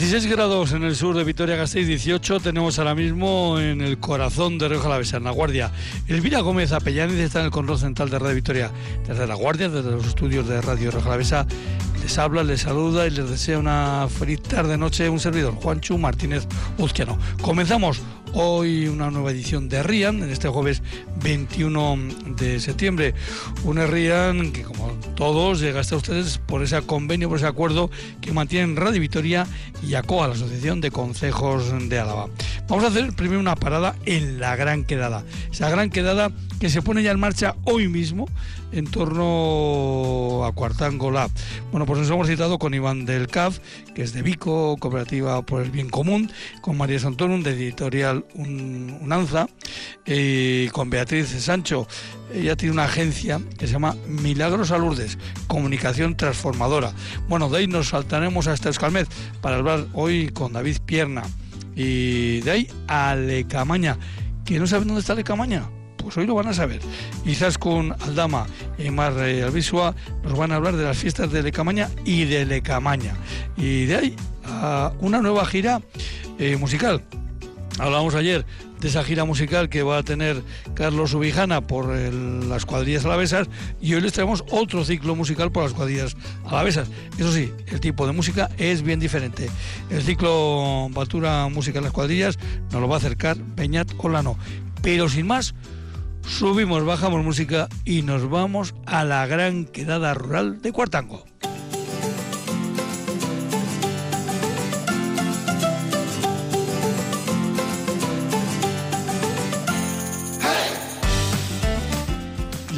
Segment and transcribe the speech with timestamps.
[0.00, 4.68] 16 grados en el sur de Vitoria-Gasteiz, 18 tenemos ahora mismo en el corazón de
[4.68, 5.72] Río Jalavesa, en La Guardia.
[6.06, 8.70] Elvira Gómez Apellaniz está en el control central de Radio Vitoria.
[9.08, 11.48] Desde La Guardia, desde los estudios de Radio Jalavesa,
[12.00, 16.46] les habla, les saluda y les desea una feliz tarde-noche un servidor, Juanchu Martínez
[16.78, 17.18] Uzquiano.
[17.42, 18.00] Comenzamos
[18.40, 20.80] hoy una nueva edición de RIAN, en este jueves
[21.22, 21.98] 21
[22.36, 23.14] de septiembre.
[23.64, 28.32] Un RIAN que, como todos, llega hasta ustedes por ese convenio, por ese acuerdo que
[28.32, 29.44] mantienen Radio Vitoria
[29.82, 32.28] y ACOA, la Asociación de Consejos de Álava.
[32.68, 35.24] Vamos a hacer primero una parada en la Gran Quedada.
[35.50, 36.30] Esa Gran Quedada
[36.60, 38.28] que se pone ya en marcha hoy mismo
[38.72, 41.30] en torno a Cuartango Lab.
[41.70, 43.58] Bueno, pues nos hemos citado con Iván del CAF,
[43.94, 49.48] que es de Vico, Cooperativa por el Bien Común, con María Santonum, de Editorial Unanza,
[50.06, 51.86] y con Beatriz Sancho.
[52.32, 56.92] Ella tiene una agencia que se llama Milagros a Lourdes, Comunicación Transformadora.
[57.28, 59.08] Bueno, de ahí nos saltaremos hasta Escalmet
[59.40, 61.22] para hablar hoy con David Pierna.
[61.74, 63.96] Y de ahí a Lecamaña.
[64.44, 65.77] ¿Que no saben dónde está Lecamaña?
[65.98, 66.80] Pues hoy lo van a saber.
[67.24, 68.46] Quizás con Aldama
[68.78, 73.14] y Mar Albisua nos van a hablar de las fiestas de Lecamaña y de Lecamaña.
[73.56, 75.82] Y de ahí a una nueva gira
[76.38, 77.02] eh, musical.
[77.78, 78.44] Hablábamos ayer
[78.80, 80.42] de esa gira musical que va a tener
[80.74, 83.48] Carlos Ubijana por las cuadrillas alavesas
[83.80, 86.88] y hoy les traemos otro ciclo musical por las cuadrillas alavesas.
[87.18, 89.48] Eso sí, el tipo de música es bien diferente.
[89.90, 92.38] El ciclo Batura Música en las cuadrillas
[92.72, 94.36] nos lo va a acercar Peñat Olano.
[94.82, 95.54] Pero sin más,
[96.28, 101.24] subimos, bajamos música y nos vamos a la gran quedada rural de Cuartango.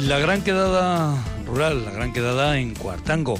[0.07, 1.15] La gran quedada
[1.45, 3.35] rural, la gran quedada en Cuartango.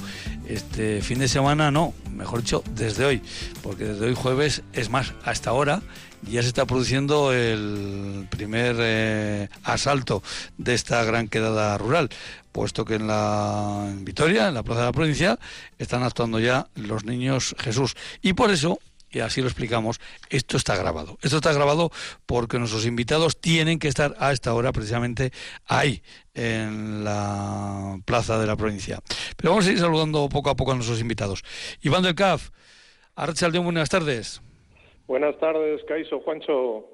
[0.52, 3.22] Este fin de semana no, mejor dicho, desde hoy,
[3.64, 5.82] porque desde hoy jueves, es más, hasta ahora
[6.24, 10.22] ya se está produciendo el primer eh, asalto
[10.58, 12.10] de esta gran quedada rural,
[12.52, 15.40] puesto que en la en Vitoria, en la Plaza de la Provincia,
[15.80, 17.96] están actuando ya los niños Jesús.
[18.22, 18.78] Y por eso
[19.12, 20.00] y así lo explicamos,
[20.30, 21.18] esto está grabado.
[21.22, 21.92] Esto está grabado
[22.26, 25.32] porque nuestros invitados tienen que estar a esta hora precisamente
[25.66, 26.02] ahí,
[26.34, 29.00] en la plaza de la provincia.
[29.36, 31.44] Pero vamos a ir saludando poco a poco a nuestros invitados.
[31.82, 32.50] Iván del CAF,
[33.16, 34.42] Archaldeón, buenas tardes.
[35.08, 36.86] Buenas tardes, Caiso, Juancho.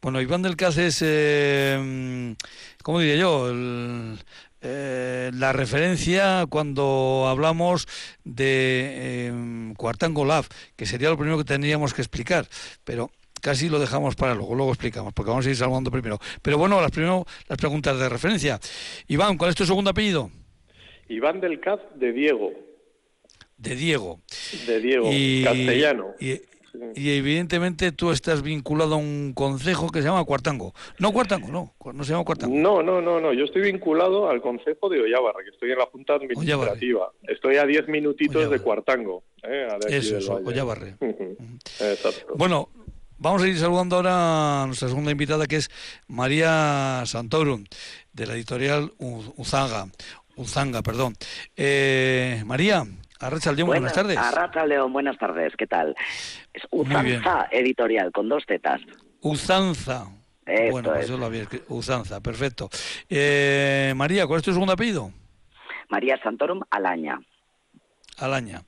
[0.00, 2.34] Bueno, Iván del CAF es, eh,
[2.82, 3.50] ¿cómo diría yo?
[3.50, 4.18] El,
[4.68, 7.86] eh, la referencia cuando hablamos
[8.24, 10.44] de eh, Cuartango Lab,
[10.74, 12.48] que sería lo primero que tendríamos que explicar,
[12.82, 13.10] pero
[13.40, 16.18] casi lo dejamos para luego, luego explicamos, porque vamos a ir saludando primero.
[16.42, 18.58] Pero bueno, las primero las preguntas de referencia.
[19.06, 20.32] Iván, ¿cuál es tu segundo apellido?
[21.08, 22.52] Iván del Caz de Diego.
[23.56, 24.20] De Diego.
[24.66, 25.10] De Diego,
[25.44, 26.14] castellano.
[26.18, 26.40] Y
[26.94, 30.74] evidentemente tú estás vinculado a un concejo que se llama Cuartango.
[30.98, 32.54] No Cuartango, no, no se llama Cuartango.
[32.54, 33.32] No, no, no, no.
[33.32, 37.12] Yo estoy vinculado al concejo de Ollavarra, que estoy en la Junta Administrativa.
[37.22, 39.22] Estoy a 10 minutitos de Cuartango.
[39.42, 39.68] ¿eh?
[39.88, 40.96] eso, eso Ollavarre.
[41.80, 42.34] Exacto.
[42.36, 42.68] Bueno,
[43.18, 45.70] vamos a ir saludando ahora a nuestra segunda invitada, que es
[46.08, 47.64] María Santorum,
[48.12, 49.88] de la editorial Uzanga.
[50.36, 51.14] Uzanga, perdón.
[51.56, 52.86] Eh, María,
[53.20, 54.18] Arracha León, buenas, tardes.
[54.18, 55.94] Arracha León, buenas tardes, ¿qué tal?
[56.52, 58.80] Es Uzanza Editorial, con dos tetas.
[59.20, 60.06] Uzanza.
[60.70, 62.68] bueno, pues yo lo había Uzanza, perfecto.
[63.08, 65.12] Eh, María, ¿cuál es tu segundo apellido?
[65.88, 67.18] María Santorum Alaña.
[68.18, 68.62] Alaña.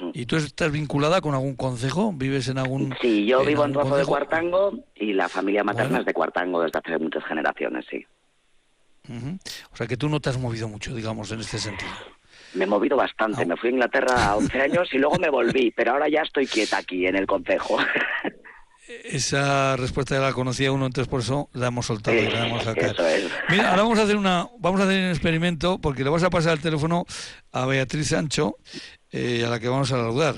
[0.00, 0.10] Mm.
[0.12, 2.12] ¿Y tú estás vinculada con algún consejo?
[2.12, 6.06] ¿Vives en algún Sí, yo vivo en Rojo de Cuartango y la familia materna es
[6.06, 8.04] de Cuartango desde hace muchas generaciones, sí.
[9.72, 11.90] O sea que tú no te has movido mucho, digamos, en este sentido
[12.54, 13.44] me he movido bastante.
[13.46, 16.46] Me fui a Inglaterra a 11 años y luego me volví, pero ahora ya estoy
[16.46, 17.78] quieta aquí en el concejo.
[19.04, 22.64] Esa respuesta ya la conocía uno, entonces por eso la hemos soltado y la hemos
[22.64, 23.04] sacado.
[23.50, 26.30] Mira, ahora vamos a hacer una, vamos a hacer un experimento porque le vas a
[26.30, 27.04] pasar el teléfono
[27.52, 28.56] a Beatriz Sancho,
[29.12, 30.36] eh, a la que vamos a saludar.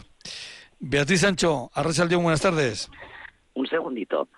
[0.81, 2.91] Beatriz Sancho, Arracha Dios, buenas tardes.
[3.55, 4.29] Un segundito.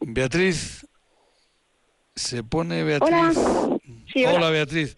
[0.00, 0.84] Beatriz,
[2.16, 3.36] se pone Beatriz.
[3.36, 3.77] Hola,
[4.24, 4.96] Beatriz.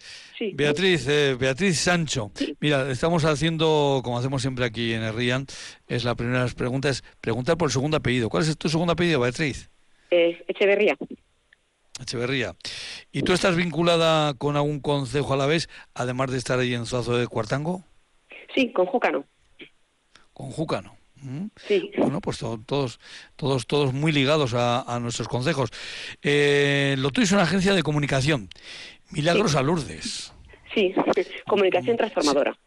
[0.53, 2.31] Beatriz, eh, Beatriz Sancho.
[2.59, 5.45] Mira, estamos haciendo, como hacemos siempre aquí en el RIAN,
[5.87, 8.29] es la primera pregunta, es preguntar por el segundo apellido.
[8.29, 9.69] ¿Cuál es tu segundo apellido, Beatriz?
[10.09, 10.97] Echeverría.
[12.01, 12.55] Echeverría.
[13.11, 16.85] ¿Y tú estás vinculada con algún consejo a la vez, además de estar ahí en
[16.85, 17.83] Zuazo de Cuartango?
[18.55, 19.25] Sí, con Júcano.
[20.33, 20.97] Con Júcano.
[21.67, 21.91] Sí.
[21.97, 22.99] Bueno, pues todos,
[23.35, 25.69] todos, todos muy ligados a, nuestros consejos.
[26.23, 28.49] Eh, lo tuyo es una agencia de comunicación.
[29.11, 30.33] Milagros a Lourdes.
[30.73, 30.93] Sí,
[31.45, 32.57] comunicación transformadora.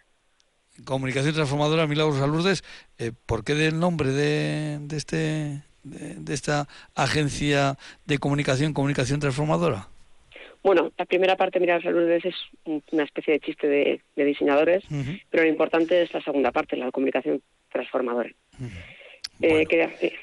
[0.85, 2.65] Comunicación Transformadora Milagros Alurdes,
[2.99, 7.77] eh, ¿por qué del nombre de, de este de, esta agencia
[8.07, 9.89] de comunicación, Comunicación Transformadora?
[10.65, 12.35] Bueno, la primera parte, Milagros Alurdes, es
[12.91, 14.83] una especie de chiste de, diseñadores,
[15.31, 18.31] pero lo importante es la segunda parte, la comunicación transformadora.
[19.43, 20.15] eh,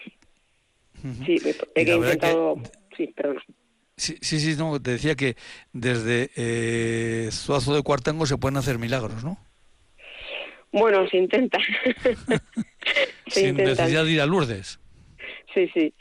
[1.25, 1.37] Sí,
[1.75, 2.57] he intentado...
[2.97, 3.41] Sí, perdona.
[4.01, 5.35] Sí, sí, sí, no, te decía que
[5.73, 9.37] desde eh, Zuazo de Cuartango se pueden hacer milagros, ¿no?
[10.71, 11.59] Bueno, se intenta.
[13.27, 14.79] Sin necesidad de ir a Lourdes.
[15.53, 15.93] Sí, sí,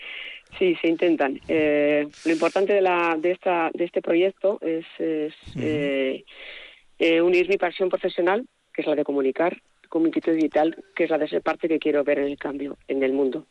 [0.58, 1.42] sí, se intentan.
[1.46, 6.24] Eh, lo importante de, la, de, esta, de este proyecto es, eh,
[6.98, 11.10] eh, unir mi pasión profesional, que es la de comunicar, con mi digital, que es
[11.10, 13.44] la de ser parte que quiero ver en el cambio en el mundo.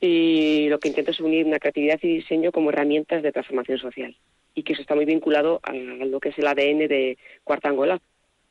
[0.00, 4.16] Y lo que intento es unir una creatividad y diseño como herramientas de transformación social
[4.54, 8.00] y que eso está muy vinculado a lo que es el ADN de Cuartangola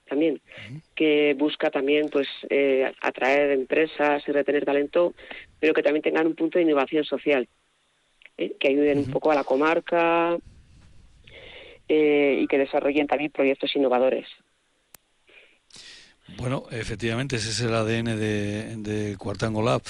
[0.07, 0.39] también,
[0.93, 5.15] que busca también pues eh, atraer empresas y retener talento,
[5.59, 7.47] pero que también tengan un punto de innovación social,
[8.37, 8.53] ¿eh?
[8.59, 10.37] que ayuden un poco a la comarca
[11.87, 14.27] eh, y que desarrollen también proyectos innovadores.
[16.37, 19.81] Bueno, efectivamente, ese es el ADN de, de Cuartango Lab.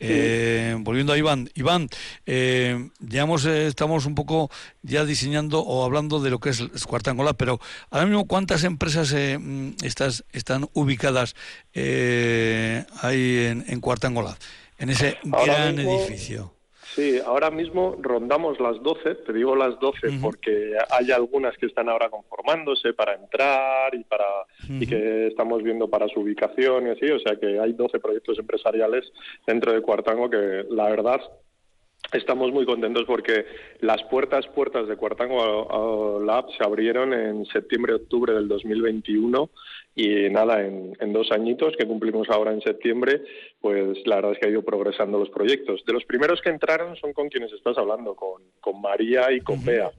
[0.00, 1.88] Eh, volviendo a Iván, Iván,
[2.26, 4.50] eh, ya eh, estamos un poco
[4.82, 7.60] ya diseñando o hablando de lo que es Cuartango Lab, pero
[7.90, 11.36] ahora mismo, ¿cuántas empresas mm, estas, están ubicadas
[11.74, 14.36] ahí en, en Cuartango Lab,
[14.78, 16.53] en ese gran edificio?
[16.94, 21.88] Sí, ahora mismo rondamos las 12, te digo las 12 porque hay algunas que están
[21.88, 24.24] ahora conformándose para entrar y para
[24.68, 28.38] y que estamos viendo para su ubicación y así, o sea que hay 12 proyectos
[28.38, 29.12] empresariales
[29.44, 31.20] dentro de Cuartango que la verdad
[32.14, 33.44] Estamos muy contentos porque
[33.80, 39.50] las puertas puertas de Cuartango Lab se abrieron en septiembre-octubre del 2021
[39.96, 43.22] y nada, en, dos añitos que cumplimos ahora en septiembre,
[43.60, 45.84] pues la verdad es que ha ido progresando los proyectos.
[45.84, 49.64] De los primeros que entraron son con quienes estás hablando, con, con María y con
[49.64, 49.90] Bea.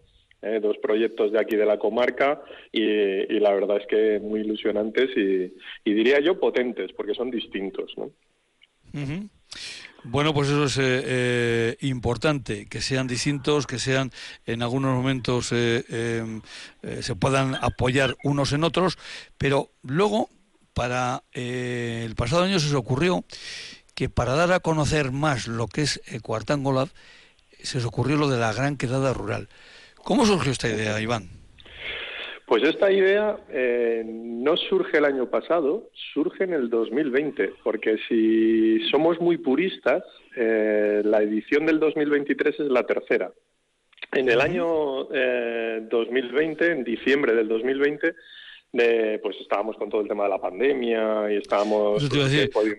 [0.42, 2.42] Eh, dos proyectos de aquí de la comarca
[2.72, 5.52] y, la verdad es que muy ilusionantes y,
[5.84, 7.94] diría yo potentes porque son distintos.
[7.98, 8.10] ¿no?
[10.08, 14.12] Bueno, pues eso es eh, eh, importante, que sean distintos, que sean
[14.46, 16.42] en algunos momentos eh, em,
[17.02, 19.00] se puedan apoyar unos en otros,
[19.40, 20.30] pero luego,
[20.76, 23.26] para el pasado año se os ocurrió
[23.96, 26.90] que para dar a conocer más lo que es Cuartangolab,
[27.64, 29.50] se os ocurrió lo de la gran quedada rural.
[30.04, 31.35] ¿Cómo surgió esta idea, Iván?
[32.46, 38.88] Pues esta idea eh, no surge el año pasado, surge en el 2020, porque si
[38.92, 40.04] somos muy puristas,
[40.38, 43.32] eh, la edición del 2023 es la tercera.
[44.12, 48.14] En el año 2020, eh, en diciembre del 2020,
[49.24, 52.04] pues estábamos con todo el tema de la pandemia y estábamos...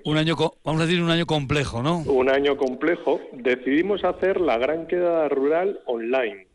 [0.04, 2.02] un año, vamos a decir un año complejo, ¿no?
[2.06, 3.20] Un año complejo.
[3.32, 6.45] Decidimos hacer la gran queda rural online.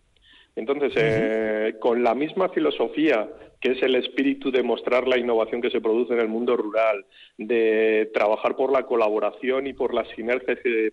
[0.56, 3.30] Entonces, eh, con la misma filosofía
[3.62, 7.06] que es el espíritu de mostrar la innovación que se produce en el mundo rural,
[7.38, 10.92] de trabajar por la colaboración y por las sinergias que,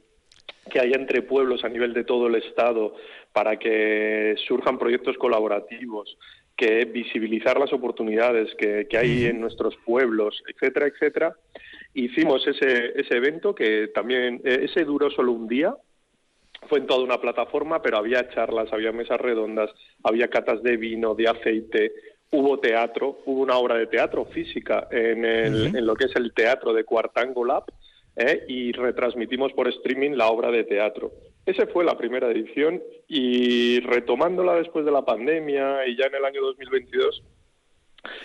[0.78, 2.94] hay entre pueblos a nivel de todo el Estado
[3.32, 6.18] para que surjan proyectos colaborativos,
[6.54, 11.36] que visibilizar las oportunidades que, hay en nuestros pueblos, etcétera, etcétera.
[11.94, 15.74] Hicimos ese, ese evento que también, eh, ese duró solo un día,
[16.68, 19.70] fue en toda una plataforma, pero había charlas, había mesas redondas,
[20.02, 21.92] había catas de vino, de aceite,
[22.30, 26.32] hubo teatro, hubo una obra de teatro física en, el, en lo que es el
[26.32, 27.64] teatro de Cuartango Lab
[28.16, 28.44] ¿eh?
[28.48, 31.12] y retransmitimos por streaming la obra de teatro.
[31.46, 36.24] Esa fue la primera edición y retomándola después de la pandemia y ya en el
[36.24, 37.22] año 2022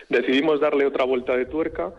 [0.09, 1.93] decidimos darle otra vuelta de tuerca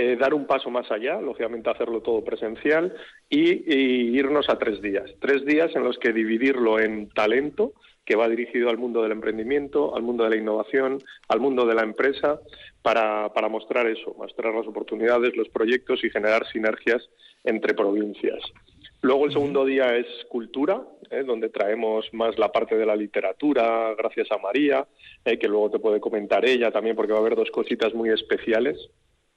[0.00, 2.94] eh, dar un paso más allá, lógicamente hacerlo todo presencial
[3.28, 5.10] y, irnos a tres días.
[5.20, 7.72] Tres días en los que dividirlo en talento,
[8.04, 11.74] que va dirigido al mundo del emprendimiento, al mundo de la innovación, al mundo de
[11.74, 12.38] la empresa,
[12.80, 17.10] para, para mostrar eso, mostrar las oportunidades, los proyectos y generar sinergias
[17.42, 18.40] entre provincias.
[19.02, 21.24] Luego el segundo día es cultura, ¿eh?
[21.24, 24.86] donde traemos más la parte de la literatura, gracias a María,
[25.24, 25.40] ¿eh?
[25.40, 28.90] que luego te puede comentar ella también, porque va a haber dos cositas muy especiales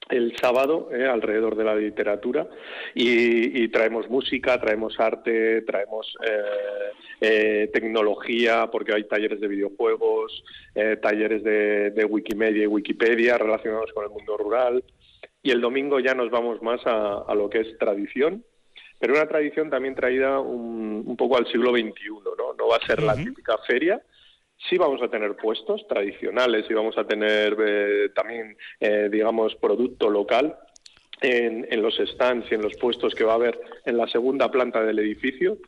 [0.08, 2.46] el sábado eh, alrededor de la literatura
[2.94, 6.90] y, traemos música, traemos arte, traemos eh,
[7.20, 10.44] eh, tecnología, porque hay talleres de videojuegos,
[11.00, 14.84] talleres de, Wikimedia y Wikipedia relacionados con el mundo rural.
[15.42, 18.44] Y el domingo ya nos vamos más a, lo que es tradición,
[18.98, 22.54] pero una tradición también traída un, poco al siglo XXI, ¿no?
[22.58, 24.02] No va a ser la típica feria,
[24.68, 30.08] Sí vamos a tener puestos tradicionales y vamos a tener eh, también, eh, digamos, producto
[30.08, 30.56] local
[31.20, 34.50] en, en, los stands y en los puestos que va a haber en la segunda
[34.50, 35.58] planta del edificio.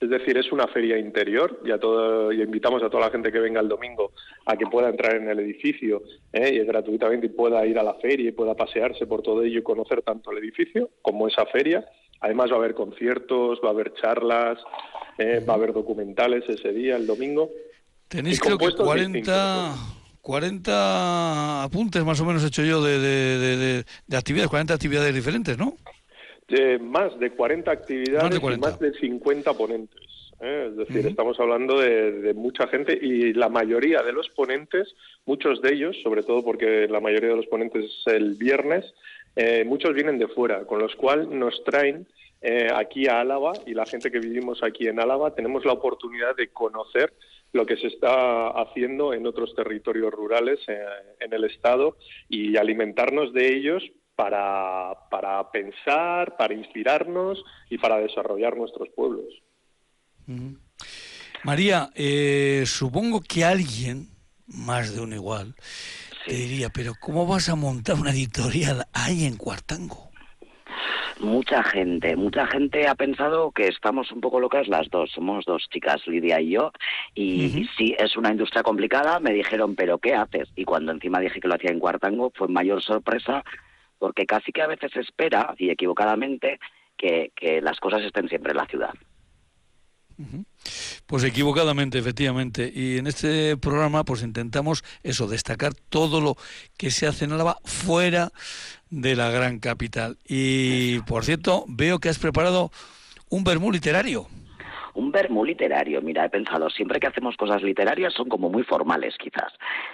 [0.00, 3.30] Es decir, es una feria interior y, a todo, y invitamos a toda la gente
[3.30, 4.12] que venga el domingo
[4.46, 6.02] a que pueda entrar en el edificio
[6.32, 6.54] ¿eh?
[6.54, 9.62] y gratuitamente y pueda ir a la feria y pueda pasearse por todo ello y
[9.62, 11.86] conocer tanto el edificio como esa feria.
[12.20, 14.58] Además va a haber conciertos, va a haber charlas,
[15.18, 15.44] ¿eh?
[15.46, 17.50] va a haber documentales ese día, el domingo.
[18.10, 19.74] Tenéis creo que 40,
[20.20, 25.76] 40 apuntes más o menos hecho yo de, de, de actividades, 40 actividades diferentes, ¿no?
[26.80, 30.00] más de 40 actividades y más de 50 ponentes.
[30.40, 30.68] ¿eh?
[30.70, 34.94] Es decir, estamos hablando de, mucha gente y la mayoría de los ponentes,
[35.26, 38.84] muchos de ellos, sobre todo porque la mayoría de los ponentes es el viernes,
[39.36, 42.06] eh, muchos vienen de fuera, con los cuales nos traen
[42.42, 46.34] eh, aquí a Álava y la gente que vivimos aquí en Álava tenemos la oportunidad
[46.36, 47.12] de conocer
[47.52, 50.60] lo que se está haciendo en otros territorios rurales
[51.20, 51.96] en el Estado
[52.28, 53.82] y alimentarnos de ellos
[54.14, 59.26] para, para pensar, para inspirarnos y para desarrollar nuestros pueblos.
[61.42, 64.08] María, eh, supongo que alguien,
[64.46, 65.54] más de uno igual,
[66.26, 70.09] te diría, pero ¿cómo vas a montar una editorial ahí en Cuartango?
[71.20, 75.10] Mucha gente, mucha gente ha pensado que estamos un poco locas las dos.
[75.12, 76.72] Somos dos chicas, Lidia y yo,
[77.14, 79.20] y sí, es una industria complicada.
[79.20, 80.48] Me dijeron, ¿pero qué haces?
[80.56, 83.44] Y cuando encima dije que lo hacía en Cuartango, fue mayor sorpresa
[84.00, 86.58] porque casi que a veces se espera, y equivocadamente,
[86.96, 87.30] que,
[87.62, 88.94] las cosas estén siempre en la ciudad.
[91.06, 92.70] Pues equivocadamente, efectivamente.
[92.74, 96.36] Y en este programa, pues intentamos eso, destacar todo lo
[96.76, 98.32] que se hace en Álava fuera
[98.90, 100.18] de la gran capital.
[100.26, 102.70] Y por cierto, veo que has preparado
[103.28, 104.28] un vermú literario
[105.00, 106.02] un vermú literario.
[106.02, 109.52] Mira, he pensado, siempre que hacemos cosas literarias son como muy formales, quizás.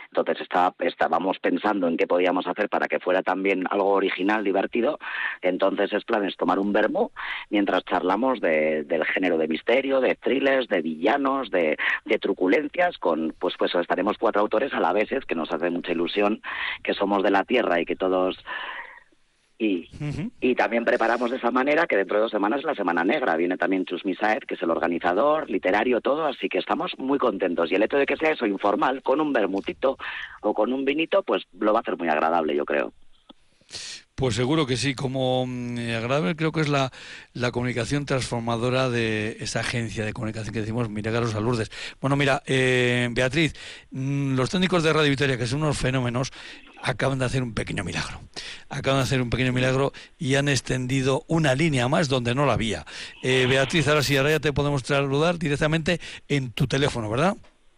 [0.09, 4.99] Entonces estaba, estábamos pensando en qué podíamos hacer para que fuera también algo original, divertido.
[5.43, 7.11] Entonces es plan es tomar un vermú
[7.51, 13.55] mientras charlamos del género de misterio, de thrillers, de villanos, de, de truculencias, con pues
[13.59, 16.43] pues estaremos cuatro autores a la vez, es que nos hace mucha ilusión
[16.83, 18.37] que somos de la tierra y que todos
[19.59, 19.89] y,
[20.41, 23.37] y también preparamos de esa manera que dentro de dos semanas es la Semana Negra.
[23.37, 27.71] Viene también Chus Misaed, que es el organizador, literario, todo, así que estamos muy contentos.
[27.71, 29.97] Y el hecho de que sea eso informal, con un bermutito
[30.43, 32.93] o con un vinito, pues lo va a hacer muy agradable, yo creo.
[34.17, 36.91] Pues seguro que sí, como mm, agradable creo que es la,
[37.35, 41.71] la comunicación transformadora de esa agencia de comunicación que decimos Milagros a Lourdes.
[42.01, 43.53] Bueno, mira, eh, Beatriz,
[43.91, 46.33] mm, los técnicos de Radio Victoria, que son unos fenómenos,
[46.83, 48.21] acaban de hacer un pequeño milagro.
[48.69, 52.55] Acaban de hacer un pequeño milagro y han extendido una línea más donde no la
[52.55, 52.85] había.
[53.23, 57.37] Eh, Beatriz, ahora sí, ahora ya te podemos saludar directamente en tu teléfono, ¿verdad?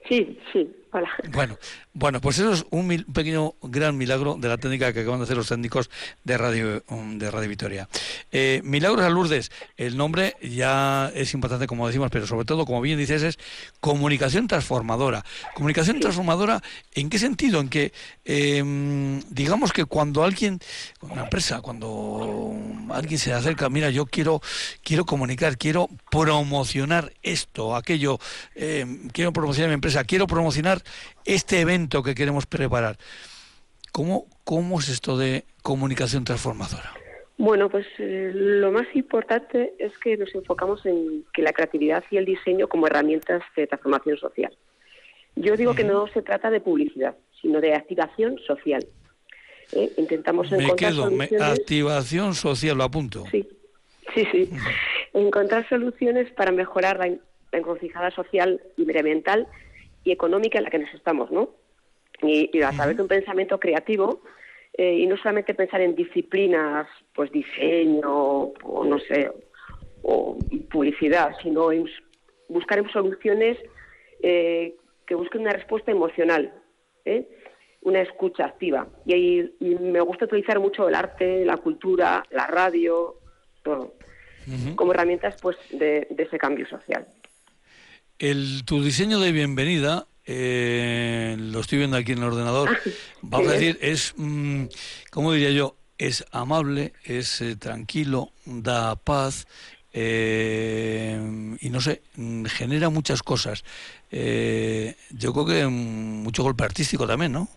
[0.09, 1.11] Sí, sí, hola.
[1.33, 1.59] Bueno,
[1.99, 5.37] bueno, pues eso es un, pequeño gran milagro de la técnica que acaban de hacer
[5.37, 5.91] los técnicos
[6.23, 7.89] de Radio de Radio Victoria.
[8.31, 12.81] Eh, Milagros a Lourdes, el nombre ya es importante como decimos, pero sobre todo, como
[12.81, 13.39] bien dices, es
[13.81, 15.25] comunicación transformadora.
[15.55, 16.63] Comunicación transformadora,
[16.95, 17.61] ¿en qué sentido?
[17.61, 17.93] En que
[18.25, 20.61] em, digamos que cuando alguien,
[21.01, 22.57] una empresa, cuando
[22.91, 24.41] alguien se acerca, mira, yo quiero
[24.85, 28.21] quiero comunicar, quiero promocionar esto, aquello,
[28.55, 30.81] em, quiero promocionar mi empresa, quiero promocionar
[31.25, 32.97] este evento que queremos preparar.
[33.93, 36.93] ¿Cómo, cómo es esto de comunicación transformadora?
[37.39, 42.17] Bueno, pues eh, lo más importante es que nos enfocamos en que la creatividad y
[42.17, 44.57] el diseño como herramientas de transformación social.
[45.37, 48.85] Yo digo que no se trata de publicidad, sino de activación social.
[49.73, 49.93] ¿eh?
[49.97, 51.09] Intentamos me quedo,
[51.41, 53.25] activación social, lo apunto.
[53.31, 53.49] Sí,
[54.15, 54.51] sí, sí.
[55.13, 59.47] Encontrar soluciones para mejorar la, la encrucijada social y medioambiental
[60.03, 61.51] y económica en la que nos estamos, ¿no?
[62.23, 64.23] Y, a través de un pensamiento creativo
[64.73, 69.31] eh, y no solamente pensar en disciplinas, pues diseño o no sé,
[70.03, 70.39] o
[70.71, 71.89] publicidad, sino en
[72.49, 73.59] buscar soluciones
[74.23, 74.75] eh,
[75.07, 76.53] que busquen una respuesta emocional,
[77.05, 77.29] ¿eh?
[77.83, 78.89] una escucha activa.
[79.07, 83.17] Y, ahí, me gusta utilizar mucho el arte, la cultura, la radio,
[83.63, 83.95] todo,
[84.77, 87.07] como herramientas pues de ese cambio social.
[88.19, 92.77] El, tu diseño de bienvenida, eh, lo estoy viendo aquí en el ordenador,
[93.23, 94.65] vamos a decir, es, mm,
[95.11, 95.77] ¿cómo diría yo?
[95.97, 99.49] Es amable, es eh, tranquilo, da paz
[99.95, 101.19] eh,
[101.61, 103.65] y no sé, mm, genera muchas cosas.
[104.11, 107.49] yo creo que mucho golpe artístico también, ¿no?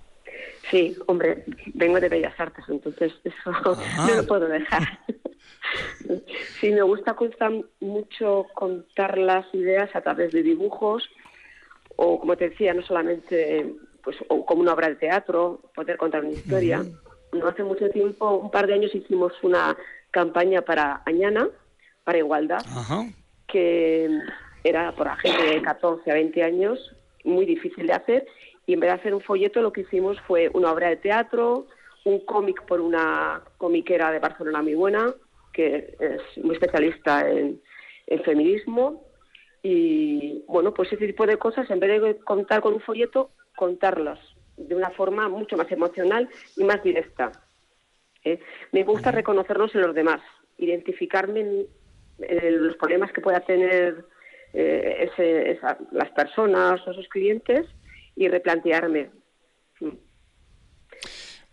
[0.69, 4.07] Sí, hombre, vengo de Bellas Artes, entonces eso ah.
[4.07, 4.97] no lo puedo dejar.
[6.61, 7.17] Sí, me gusta
[7.81, 11.09] mucho contar las ideas a través de dibujos
[11.95, 16.33] o como te decía, no solamente pues como una obra de teatro, poder contar una
[16.33, 16.83] historia.
[17.33, 19.77] No hace mucho tiempo, un par de años, hicimos una
[20.11, 21.47] campaña para Añana,
[22.03, 22.65] para Igualdad,
[23.47, 24.09] que
[24.63, 28.27] era por la gente de 14 a 20 años, muy difícil de hacer,
[28.65, 31.67] y en vez de hacer un folleto lo que hicimos fue una obra de teatro,
[32.03, 35.13] un cómic por una comiquera de Barcelona muy buena,
[35.53, 37.61] que es muy especialista en,
[38.07, 39.05] en feminismo,
[39.63, 44.19] y bueno, pues ese tipo de cosas, en vez de contar con un folleto, contarlas
[44.57, 47.31] de una forma mucho más emocional y más directa.
[48.23, 48.39] ¿eh?
[48.71, 50.21] Me gusta reconocernos en los demás,
[50.57, 51.41] identificarme
[52.19, 54.05] en, los problemas que pueda tener
[54.53, 55.59] eh, ese,
[55.91, 57.67] las personas o esos clientes
[58.15, 59.09] y replantearme.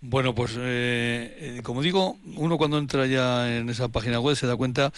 [0.01, 0.11] Mm.
[0.11, 4.47] Bueno, pues eh, eh, como digo, uno cuando entra ya en esa página web se
[4.47, 4.93] da cuenta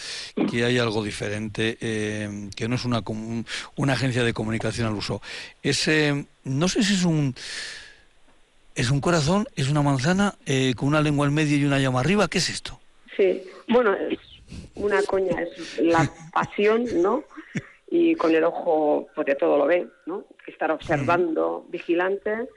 [0.49, 3.03] que hay algo diferente, eh, que no es una,
[3.75, 5.21] una agencia de comunicación al uso.
[5.63, 7.35] Ese, no sé si es un
[8.73, 10.35] es un corazón, es una manzana
[10.77, 12.29] con una lengua al medio y una llama arriba.
[12.29, 12.79] ¿Qué es esto?
[13.17, 14.17] Sí, bueno, es
[14.75, 17.25] una coña, es la pasión, ¿no?
[17.89, 20.23] Y con el ojo, porque todo lo ve, ¿no?
[20.47, 22.47] Estar observando, vigilante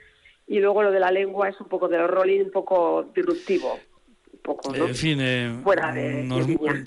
[0.47, 3.79] y luego lo de la lengua es un poco de los rolling, un poco disruptivo.
[4.33, 6.87] Un poco, En fin, eh, fuera de,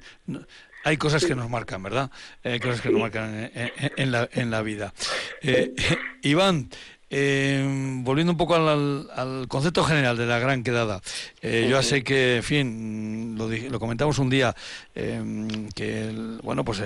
[0.84, 2.12] hay cosas que nos marcan, ¿verdad?
[2.44, 4.94] Hay cosas que nos marcan en, la, en la vida.
[5.42, 5.76] Eh,
[6.22, 6.70] Iván,
[7.10, 7.66] eh,
[8.04, 11.02] volviendo un poco al, concepto general de la gran quedada,
[11.42, 14.54] eh, yo sé que, en fin, lo, comentamos un día,
[14.94, 16.82] eh, que el, bueno, pues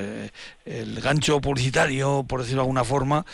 [0.66, 3.28] el gancho publicitario, por decirlo de alguna forma,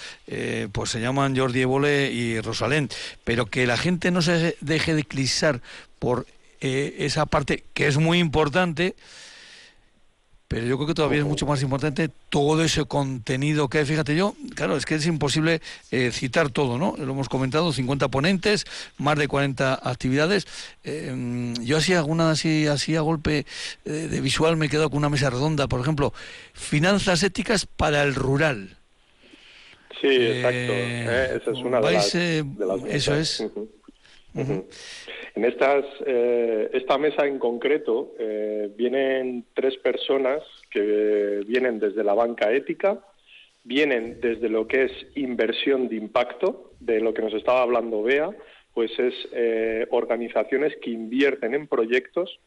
[0.73, 2.89] pues se llaman Jordi Evole y Rosalén,
[3.23, 5.61] pero que la gente no se deje de clisar
[5.99, 6.27] por
[6.59, 8.97] esa parte que es muy importante
[10.47, 13.85] pero yo creo que todavía es mucho más importante todo ese contenido que hay.
[13.85, 16.95] Fíjate yo, claro, es que es imposible eh, citar todo, ¿no?
[16.97, 18.65] Lo hemos comentado, 50 ponentes,
[18.97, 20.47] más de 40 actividades.
[20.85, 23.45] Eh, yo así alguna así, así a golpe
[23.83, 26.13] eh, de visual me he quedado con una mesa redonda, por ejemplo,
[26.53, 28.77] finanzas éticas para el rural.
[29.99, 30.73] Sí, exacto.
[30.73, 32.15] esa es una de las,
[32.87, 33.43] Eso es.
[34.37, 42.13] En estas, eh, esta mesa en concreto eh, vienen tres personas que vienen desde la
[42.13, 42.99] banca ética,
[43.63, 48.29] vienen desde lo que es inversión de impacto, de lo que nos estaba hablando Bea,
[48.73, 52.39] pues es eh, organizaciones que invierten en proyectos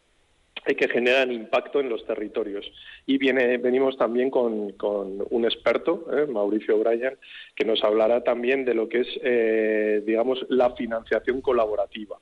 [0.67, 2.71] y que generan impacto en los territorios.
[3.07, 6.27] Y viene, venimos también con, un experto, ¿eh?
[6.27, 7.17] Mauricio Bryan,
[7.55, 12.19] que nos hablará también de lo que es, eh, digamos, la financiación colaborativa.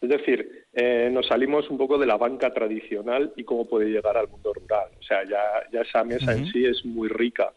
[0.00, 4.16] Es decir, eh, nos salimos un poco de la banca tradicional y cómo puede llegar
[4.16, 4.90] al mundo rural.
[4.98, 7.52] O sea, ya, ya esa mesa en sí es muy rica,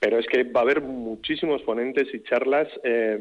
[0.00, 2.68] pero es que va a haber muchísimos ponentes y charlas.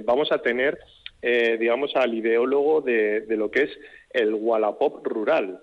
[0.05, 0.79] vamos a tener,
[1.21, 5.59] digamos, al ideólogo de, de lo que es el Wallapop rural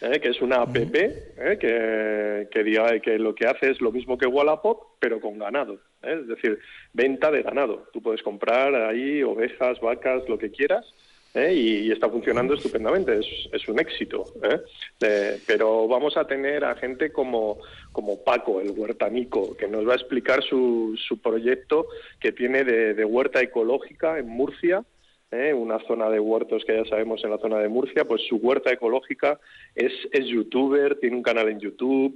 [0.00, 0.20] ¿eh?
[0.20, 1.58] que es una app ¿eh?
[1.60, 5.74] que, que, diga, que lo que hace es lo mismo que Wallapop, pero con ganado.
[6.02, 6.18] ¿eh?
[6.20, 6.58] Es decir,
[6.92, 7.88] venta de ganado.
[7.92, 10.86] Tú puedes comprar ahí ovejas, vacas, lo que quieras,
[11.34, 11.52] ¿eh?
[11.54, 14.24] y, está funcionando estupendamente, es, es un éxito.
[14.42, 15.40] ¿eh?
[15.46, 17.58] pero vamos a tener a gente como,
[17.92, 21.86] como Paco, el huertanico, que nos va a explicar su, su proyecto
[22.20, 24.84] que tiene de, de huerta ecológica en Murcia,
[25.30, 25.52] ¿eh?
[25.52, 28.72] una zona de huertos que ya sabemos en la zona de Murcia, pues su huerta
[28.72, 29.38] ecológica
[29.74, 32.14] es, es youtuber, tiene un canal en YouTube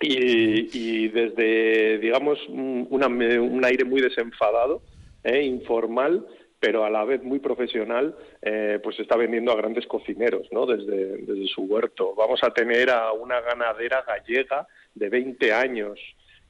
[0.00, 4.82] y, desde, digamos, un, un aire muy desenfadado,
[5.24, 5.42] ¿eh?
[5.42, 6.26] informal,
[6.60, 10.66] pero a la vez muy profesional, eh, pues está vendiendo a grandes cocineros, ¿no?
[10.66, 12.14] Desde, desde su huerto.
[12.14, 15.98] Vamos a tener a una ganadera gallega de 20 años,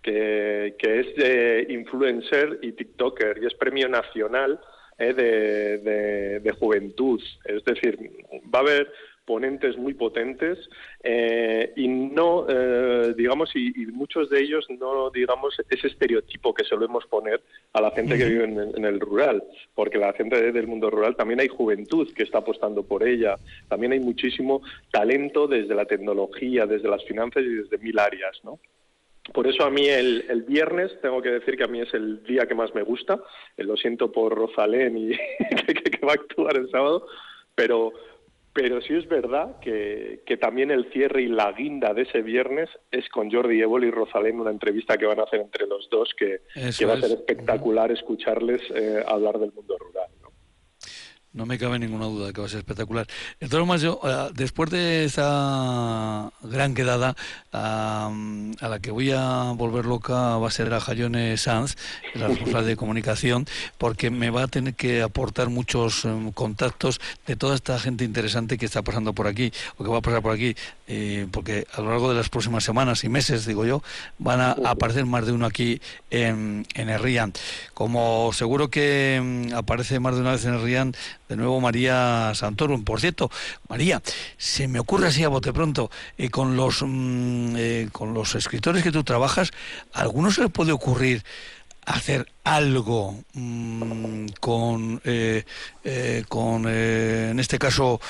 [0.03, 4.61] que, que es influencer y TikToker y es premio nacional
[4.99, 7.21] eh, de, juventud.
[7.45, 7.99] Es decir,
[8.53, 8.91] va a haber
[9.27, 10.59] ponentes muy potentes
[11.03, 17.05] eh, y no, eh, digamos, y, muchos de ellos no, digamos, ese estereotipo que solemos
[17.07, 19.43] poner a la gente que vive en, el rural,
[19.75, 23.35] porque la gente del mundo rural también hay juventud que está apostando por ella,
[23.69, 28.61] también hay muchísimo talento desde la tecnología, desde las finanzas y desde mil áreas, ¿no?
[29.33, 32.47] Por eso a mí el, viernes tengo que decir que a mí es el día
[32.47, 33.21] que más me gusta.
[33.57, 37.07] Lo siento por Rosalén y que, va a actuar el sábado,
[37.55, 37.93] pero
[38.53, 43.07] pero sí es verdad que, también el cierre y la guinda de ese viernes es
[43.11, 46.41] con Jordi Évole y Rosalén, una entrevista que van a hacer entre los dos, que,
[46.87, 50.09] va a ser espectacular escucharles eh, hablar del mundo rural.
[50.23, 50.26] No
[51.45, 53.07] me cabe ninguna duda que va a ser espectacular.
[53.67, 57.17] Más yo, eh, después de esa gran quedada,
[57.53, 58.11] a
[58.61, 61.77] la que voy a volver loca va a ser a Jayone Sanz,
[62.15, 63.47] la responsable de comunicación,
[63.79, 68.59] porque me va a tener que aportar muchos em, contactos de toda esta gente interesante
[68.59, 70.55] que está pasando por aquí, o que va a pasar por aquí,
[70.87, 73.83] eh, porque a lo largo de las próximas semanas y meses, digo yo,
[74.19, 77.33] van a aparecer más de uno aquí en, en el Rian.
[77.75, 80.95] Como seguro que em, aparece más de una vez en el Rian,
[81.29, 82.85] de nuevo María Santorum.
[82.85, 83.31] Por cierto,
[83.69, 84.03] María,
[84.37, 88.83] se me ocurre así a bote pronto, eh, con, los, mm, eh, con los escritores
[88.83, 89.53] que tú trabajas,
[89.93, 91.25] ¿a algunos se les puede ocurrir
[91.85, 95.45] hacer algo mm, con, eh,
[96.29, 98.01] con en este caso,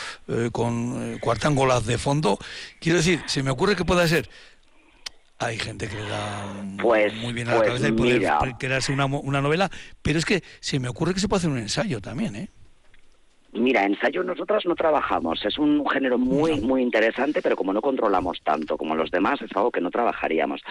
[0.52, 2.38] con cuartángolas de fondo?
[2.80, 4.28] Quiero decir, se me ocurre que pueda ser
[5.38, 6.46] hay gente que le da
[6.80, 10.24] pues, muy bien a la pues cabeza y poder crearse una, una novela, pero es
[10.24, 12.48] que se me ocurre que se puede hacer un ensayo también, ¿eh?
[13.56, 15.44] Mira, ensayo nosotras no trabajamos.
[15.44, 19.50] Es un género muy, muy interesante, pero como no controlamos tanto como los demás, es
[19.54, 20.62] algo que no trabajaríamos.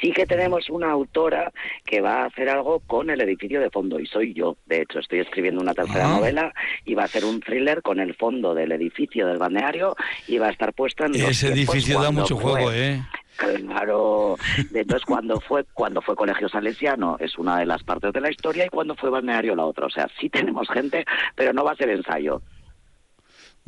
[0.00, 1.52] Sí que tenemos una autora
[1.84, 4.56] que va a hacer algo con el edificio de fondo, y soy yo.
[4.66, 6.16] De hecho, estoy escribiendo una tercera ah.
[6.16, 6.54] novela
[6.84, 9.94] y va a ser un thriller con el fondo del edificio del balneario
[10.26, 11.14] y va a estar puesto en.
[11.14, 13.02] Ese edificio da mucho juego, ¿eh?
[13.66, 14.36] Claro,
[14.72, 18.66] entonces cuando fue cuando fue Colegio Salesiano es una de las partes de la historia
[18.66, 19.86] y cuando fue Balneario la otra.
[19.86, 22.40] O sea, sí tenemos gente, pero no va a ser ensayo.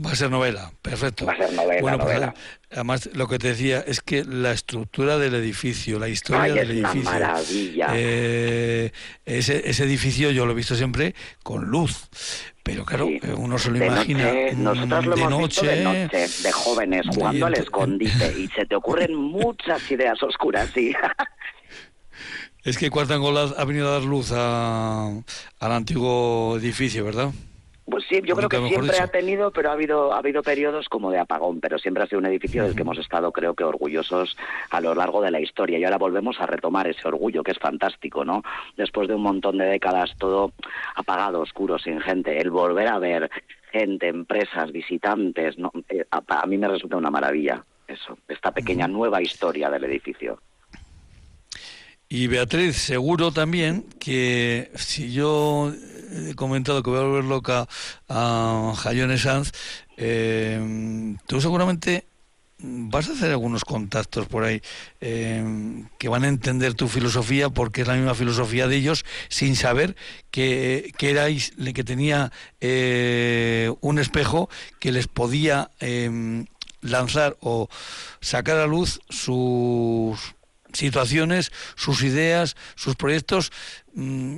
[0.04, 1.24] Va a ser novela, perfecto.
[1.24, 2.34] Va a ser novela, bueno, pues, novela.
[2.72, 7.02] además, lo que te decía es que la estructura del edificio, la historia del edificio.
[7.02, 7.88] maravilla.
[7.94, 8.90] Eh,
[9.24, 12.08] ese, ese edificio yo lo he visto siempre con luz.
[12.64, 16.52] Pero claro, uno se lo imagina noche, nosotros lo de, hemos noche, de noche, de
[16.52, 20.94] jóvenes jugando al escondite y se te ocurren muchas ideas oscuras, sí.
[22.64, 25.10] Es que Cuartangola ha venido a dar luz a,
[25.60, 27.32] al antiguo edificio, ¿verdad?
[27.86, 31.10] Pues sí, yo creo que siempre ha tenido, pero ha habido ha habido periodos como
[31.10, 34.36] de apagón, pero siempre ha sido un edificio del que hemos estado, creo que orgullosos
[34.70, 35.78] a lo largo de la historia.
[35.78, 38.42] Y ahora volvemos a retomar ese orgullo, que es fantástico, ¿no?
[38.76, 40.52] Después de un montón de décadas todo
[40.94, 43.30] apagado, oscuro, sin gente, el volver a ver
[43.70, 45.70] gente, empresas, visitantes, ¿no?
[45.88, 50.40] Eh, a mí me resulta una maravilla eso, esta pequeña nueva historia del edificio.
[52.08, 55.72] Y Beatriz, seguro también que si yo
[56.12, 57.68] he comentado que voy a volver loca
[58.08, 59.52] a Jayone Sanz,
[59.96, 62.06] eh, tú seguramente
[62.58, 64.62] vas a hacer algunos contactos por ahí
[65.00, 69.56] eh, que van a entender tu filosofía porque es la misma filosofía de ellos sin
[69.56, 69.96] saber
[70.30, 75.70] que, que erais que tenía eh, un espejo que les podía
[76.80, 77.68] lanzar o
[78.20, 80.34] sacar a luz sus
[80.74, 83.50] situaciones, sus ideas, sus proyectos
[83.94, 84.36] mm,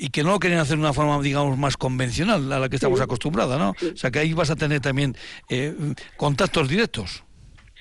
[0.00, 2.76] y que no lo querían hacer de una forma, digamos, más convencional a la que
[2.76, 3.70] estamos acostumbrados, ¿no?
[3.70, 5.16] O sea, que ahí vas a tener también
[5.48, 5.74] eh,
[6.16, 7.24] contactos directos.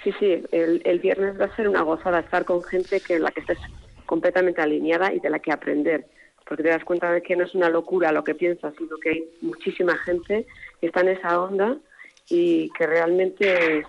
[0.04, 3.30] Sí, sí, el, el, viernes va a ser una gozada estar con gente que la
[3.30, 3.60] que estés
[4.08, 6.08] completamente alineada y de la que aprender,
[6.46, 9.10] porque te das cuenta de que no es una locura lo que piensas, sino que
[9.10, 10.48] hay muchísima gente
[10.80, 11.78] que está en esa onda
[12.30, 13.86] y que realmente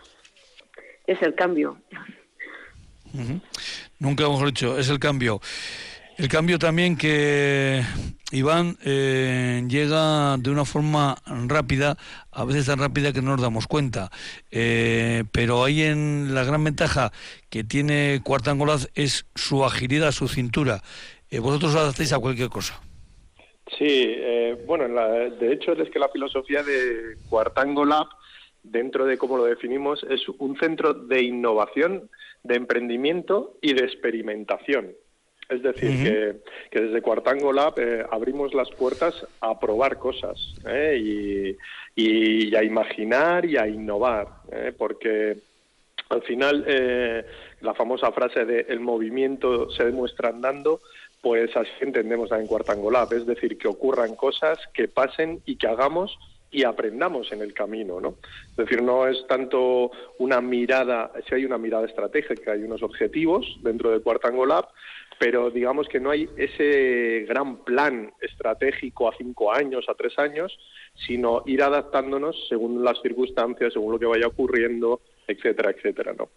[1.06, 1.78] es, el cambio.
[4.02, 5.40] Nunca hemos dicho, es el cambio.
[6.18, 7.82] El cambio también que
[8.32, 11.14] Iván eh, llega de una forma
[11.46, 11.96] rápida,
[12.32, 14.10] a veces tan rápida que no nos damos cuenta.
[14.50, 17.12] Eh, pero ahí en la gran ventaja
[17.48, 20.82] que tiene Cuartangolaz es su agilidad, su cintura.
[21.30, 22.80] Eh, vosotros a cualquier cosa.
[23.78, 24.16] Sí,
[24.66, 24.88] bueno,
[25.30, 28.08] de hecho es que la filosofía de Cuartangolab,
[28.64, 32.10] dentro de cómo lo definimos, es un centro de innovación
[32.42, 34.94] de emprendimiento y de experimentación.
[35.48, 41.56] Es decir, que, desde Cuartango Lab eh, abrimos las puertas a probar cosas eh,
[41.94, 45.36] y, a imaginar y a innovar, eh, porque
[46.08, 46.64] al final
[47.60, 50.80] la famosa frase de el movimiento se demuestra andando,
[51.20, 55.68] pues así entendemos en Cuartango Lab, es decir, que ocurran cosas, que pasen y que
[55.68, 56.18] hagamos
[56.52, 58.16] y aprendamos en el camino, ¿no?
[58.50, 63.46] Es decir, no es tanto una mirada, si hay una mirada estratégica, hay unos objetivos
[63.62, 64.68] dentro de Cuartango Lab,
[65.18, 70.56] pero digamos que no hay ese gran plan estratégico a cinco años, a tres años,
[71.06, 76.28] sino ir adaptándonos según las circunstancias, según lo que vaya ocurriendo, etcétera, etcétera, ¿no?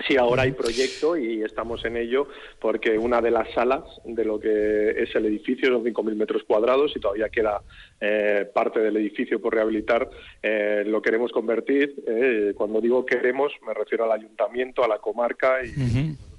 [0.00, 2.26] Sí, ahora hay proyecto y estamos en ello
[2.60, 6.92] porque una de las salas de lo que es el edificio son 5.000 metros cuadrados
[6.96, 7.62] y todavía queda
[8.00, 10.10] eh, parte del edificio por rehabilitar.
[10.42, 11.94] Eh, lo queremos convertir.
[12.06, 15.70] Eh, cuando digo queremos me refiero al ayuntamiento, a la comarca y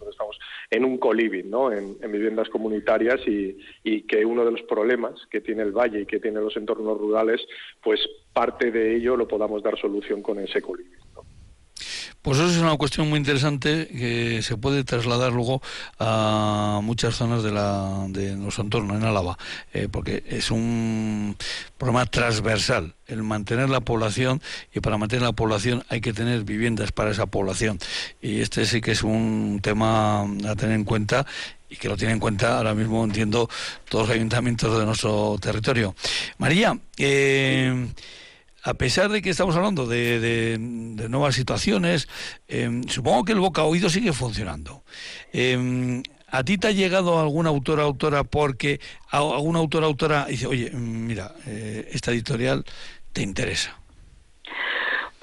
[0.10, 0.38] estamos
[0.70, 1.72] en un coliving, ¿no?
[1.72, 6.06] En, viviendas comunitarias y, y, que uno de los problemas que tiene el valle y
[6.06, 7.42] que tiene los entornos rurales,
[7.82, 8.00] pues
[8.34, 11.05] parte de ello lo podamos dar solución con ese coliving.
[12.26, 15.62] Pues eso es una cuestión muy interesante que se puede trasladar luego
[16.00, 19.38] a muchas zonas de, la, de nuestro entorno, en Álava,
[19.76, 21.38] eh, porque es un
[21.78, 24.42] problema transversal el mantener la población
[24.74, 27.78] y para mantener la población hay que tener viviendas para esa población.
[28.24, 31.28] Y este sí que es un tema a tener en cuenta
[31.70, 33.48] y que lo tienen en cuenta ahora mismo, entiendo,
[33.88, 35.94] todos los ayuntamientos de nuestro territorio.
[36.40, 37.86] María, eh,
[38.66, 40.58] a pesar de que estamos hablando de,
[41.08, 42.10] nuevas situaciones,
[42.48, 44.84] em, supongo que el boca oído sigue funcionando.
[45.32, 50.72] Em, ¿A ti te ha llegado alguna autora autora porque alguna autora autora dice, oye,
[50.72, 52.66] mira, eh, esta editorial
[53.14, 53.78] te interesa?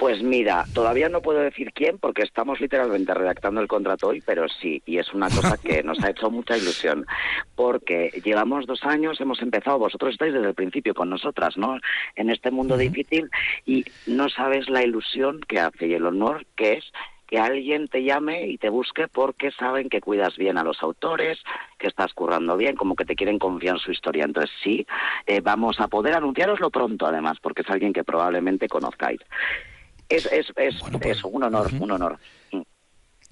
[0.03, 4.49] Pues mira, todavía no puedo decir quién porque estamos literalmente redactando el contrato hoy, pero
[4.49, 7.07] sí, y es una cosa que nos ha hecho mucha ilusión,
[7.55, 11.79] porque llevamos dos años, hemos empezado, vosotros estáis desde el principio con nosotras, ¿no?
[12.17, 13.31] En este mundo difícil
[13.65, 16.93] y no sabes la ilusión que hace y el honor que es
[17.29, 21.38] que alguien te llame y te busque porque saben que cuidas bien a los autores,
[21.79, 24.25] que estás currando bien, como que te quieren confiar en su historia.
[24.25, 24.85] Entonces sí,
[25.27, 29.21] eh, vamos a poder anunciaroslo pronto además, porque es alguien que probablemente conozcáis.
[30.12, 32.18] Es, es, es, pues, un honor, un honor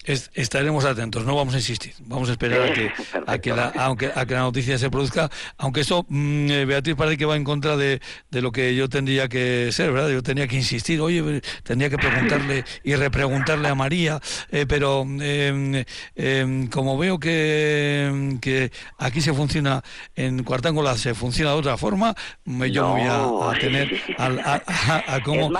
[0.04, 2.90] estaremos atentos, no vamos a insistir, vamos a esperar a que,
[3.26, 6.96] a que, la, aunque, a que la noticia se produzca, aunque eso, mm, eh, Beatriz,
[6.96, 10.08] parece que va en contra de, de, lo que yo tendría que ser, ¿verdad?
[10.10, 16.68] Yo tenía que insistir, oye, tendría que preguntarle y repreguntarle a María, eh, pero em,
[16.68, 19.82] como veo que, que aquí se funciona,
[20.16, 22.14] en Cuartángola se funciona de otra forma,
[22.46, 25.50] yo voy a, tener a, cómo,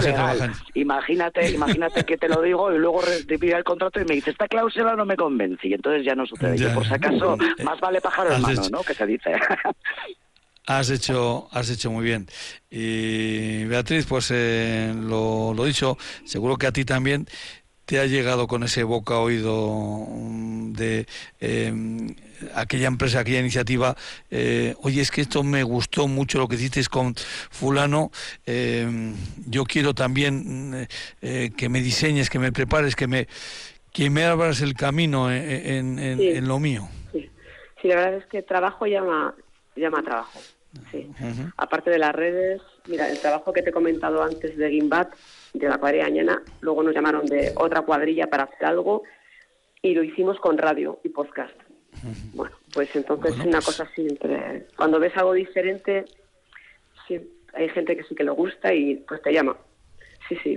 [0.00, 0.52] se trabaja.
[0.74, 4.48] Imagínate, imagínate que te lo digo y luego te pide el y me dice, esta
[4.48, 6.56] cláusula no me convence y entonces ya no sucede.
[6.56, 8.82] Yo, por si acaso, más vale pájaro en mano, ¿no?
[8.82, 9.32] Que se dice.
[10.66, 12.28] Has hecho, has hecho muy bien.
[12.70, 17.26] Y Beatriz, pues eh, lo, lo dicho, seguro que a ti también
[17.90, 21.06] te ha llegado con ese boca oído mm, de
[21.40, 22.14] em,
[22.54, 23.96] aquella empresa, aquella iniciativa,
[24.30, 27.16] eh, oye, es que esto me gustó mucho lo que hicisteis con
[27.50, 28.12] fulano,
[28.46, 30.86] em, yo quiero también
[31.20, 33.26] eh, que me diseñes, que me prepares, que me,
[33.92, 36.88] que me abras el camino en, en, lo mío.
[37.12, 37.30] Sí.
[37.88, 39.34] la verdad es que trabajo llama,
[39.76, 40.38] llama trabajo.
[40.90, 41.10] Sí.
[41.56, 45.12] Aparte de las redes, mira, el trabajo que te he comentado antes de Gimbat,
[45.52, 49.02] de la cuadrilla Añana, luego nos llamaron de otra cuadrilla para hacer algo
[49.82, 51.54] y lo hicimos con radio y podcast.
[52.34, 56.04] Bueno, pues entonces una pues cosa siempre, cuando ves algo diferente,
[57.06, 57.20] sí,
[57.52, 59.56] hay gente que sí que le gusta y pues te llama.
[60.28, 60.56] Sí, sí.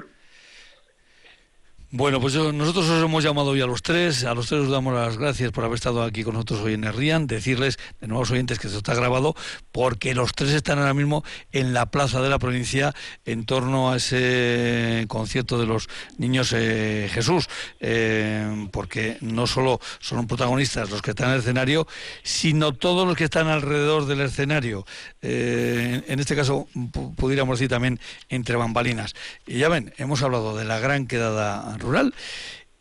[1.96, 4.24] Bueno, pues nosotros os hemos llamado hoy a los tres.
[4.24, 6.86] A los tres os damos las gracias por haber estado aquí con nosotros hoy en
[6.86, 7.28] el RIAN.
[7.28, 9.36] Decirles de nuevos oyentes que esto está grabado
[9.72, 13.98] porque los tres están ahora mismo en la plaza de la provincia en torno a
[13.98, 17.48] ese concierto de los niños eh, Jesús.
[17.80, 21.86] Eh, porque no solo son protagonistas los que están en el escenario,
[22.24, 24.84] sino todos los que están alrededor del escenario.
[25.22, 26.68] Eh, en este caso,
[27.16, 29.14] pudiéramos decir también entre bambalinas.
[29.46, 32.14] Y ya ven, hemos hablado de la gran quedada rural.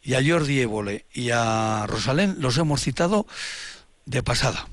[0.03, 3.27] Y a Jordi Évole y a Rosalén los hemos citado
[4.05, 4.67] de pasada,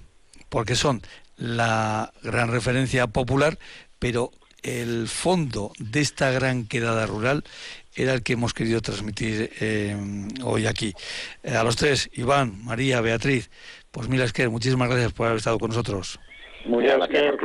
[0.49, 1.01] porque son
[1.37, 3.59] la gran referencia popular,
[3.99, 4.31] pero
[4.63, 7.43] el fondo de esta gran quedada rural
[7.95, 9.95] era el que hemos querido transmitir eh,
[10.43, 10.93] hoy aquí.
[11.43, 13.49] Eh, a los tres, Iván, María, Beatriz,
[13.91, 16.19] pues mira, que muchísimas gracias por haber estado con nosotros.
[16.65, 17.35] Muy gracias,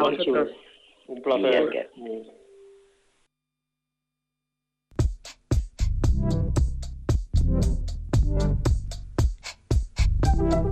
[1.07, 1.91] Un placer.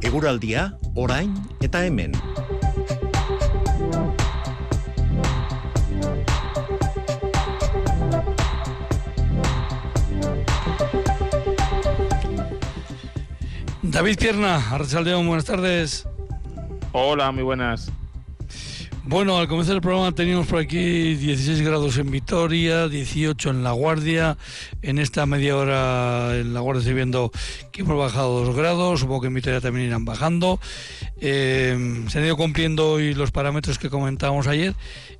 [0.02, 2.12] Eguraldia, orain eta hemen.
[13.82, 16.08] David Pierna, Arrachaldeón, buenas tardes.
[16.92, 17.90] Hola, muy buenas.
[19.04, 23.72] Bueno, al comenzar el programa teníamos por aquí 16 grados en Vitoria, 18 en La
[23.72, 24.36] Guardia.
[24.80, 27.32] En esta media hora en La Guardia estoy viendo
[27.72, 30.60] que hemos bajado dos grados, supongo que en Vitoria también irán bajando.
[31.20, 34.74] Eh, se han ido cumpliendo hoy los parámetros que comentábamos ayer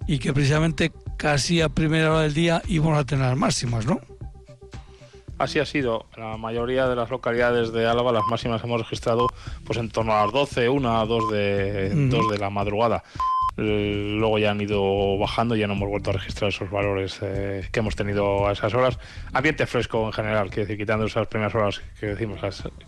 [0.07, 4.01] y que precisamente casi a primera hora del día íbamos a tener las máximas, ¿no?
[5.39, 6.07] Así ha sido.
[6.17, 9.27] La mayoría de las localidades de Álava, las máximas hemos registrado
[9.65, 13.03] pues en torno a las 12, 1 a 2 de, 2 de la madrugada.
[13.63, 17.81] Luego ya han ido bajando, ya no hemos vuelto a registrar esos valores eh, que
[17.81, 18.99] hemos tenido a esas horas.
[19.33, 22.41] Ambiente fresco en general, quiero decir, quitando esas primeras horas que decimos,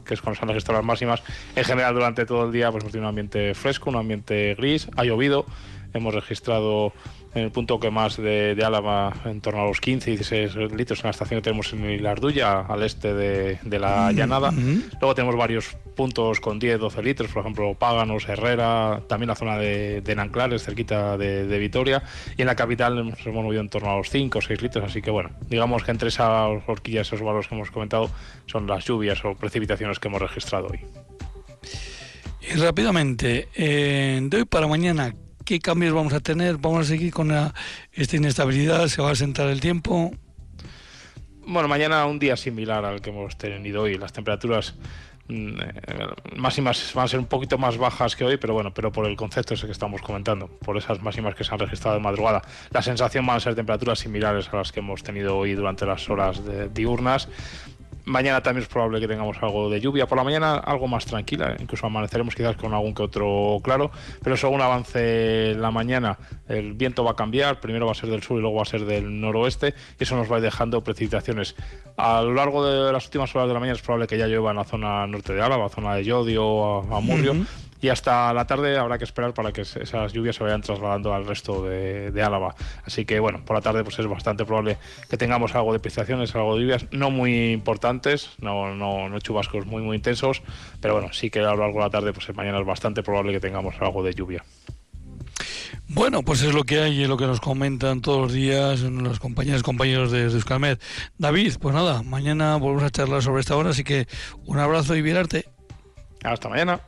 [0.04, 1.22] que es cuando se han registrado las máximas,
[1.56, 4.88] en general durante todo el día pues hemos tenido un ambiente fresco, un ambiente gris,
[4.96, 5.46] ha llovido,
[5.94, 6.92] hemos registrado
[7.34, 11.00] en el punto que más de, Álava en torno a los 15 y 16 litros
[11.00, 14.52] en la estación que tenemos en la Ardulla, al este de, la mm, Llanada.
[15.00, 19.58] Luego tenemos varios puntos con 10, 12 litros, por ejemplo, Páganos, Herrera, también la zona
[19.58, 22.02] de, Nanclares, cerquita de, Vitoria.
[22.36, 25.02] Y en la capital hemos movido en torno a los 5 o 6 litros, así
[25.02, 28.10] que bueno, digamos que entre esas horquillas, esos valores que hemos comentado,
[28.46, 30.80] son las lluvias o precipitaciones que hemos registrado hoy.
[32.40, 35.14] Y rápidamente, eh, de hoy para mañana,
[35.44, 36.56] ¿Qué cambios vamos a tener?
[36.56, 37.30] ¿Vamos a seguir con
[37.92, 38.88] esta inestabilidad?
[38.88, 40.10] ¿Se va a sentar el tiempo?
[41.46, 43.98] Bueno, mañana un día similar al que hemos tenido hoy.
[43.98, 44.74] Las temperaturas
[45.28, 48.90] mm, eh, máximas van a ser un poquito más bajas que hoy, pero bueno, pero
[48.90, 52.02] por el concepto ese que estamos comentando, por esas máximas que se han registrado de
[52.02, 55.84] madrugada, la sensación van a ser temperaturas similares a las que hemos tenido hoy durante
[55.84, 56.40] las horas
[56.72, 57.28] diurnas.
[58.06, 60.06] Mañana también es probable que tengamos algo de lluvia.
[60.06, 63.90] Por la mañana algo más tranquila, incluso amaneceremos quizás con algún que otro claro,
[64.22, 68.22] pero según avance la mañana el viento va a cambiar, primero va a ser del
[68.22, 69.74] sur y luego va a ser del noroeste.
[69.98, 71.56] Y eso nos va a dejando precipitaciones.
[71.96, 74.50] A lo largo de las últimas horas de la mañana es probable que ya llueva
[74.50, 77.34] en la zona norte de Álava, zona de Yodio, a, Murrio
[77.84, 81.26] y hasta la tarde habrá que esperar para que esas lluvias se vayan trasladando al
[81.26, 82.54] resto de, Álava.
[82.82, 84.78] Así que bueno, por la tarde pues es bastante probable
[85.10, 89.66] que tengamos algo de precipitaciones, algo de lluvias, no muy importantes, no, no, no chubascos
[89.66, 90.42] muy muy intensos,
[90.80, 93.32] pero bueno, sí que a lo largo de la tarde pues mañana es bastante probable
[93.32, 94.42] que tengamos algo de lluvia.
[95.86, 99.20] Bueno, pues es lo que hay y lo que nos comentan todos los días los
[99.20, 100.78] compañeros y compañeros de, Euskalmed.
[101.18, 104.08] David, pues nada, mañana volvemos a charlar sobre esta hora, así que
[104.46, 105.44] un abrazo y virarte.
[106.22, 106.80] Hasta mañana.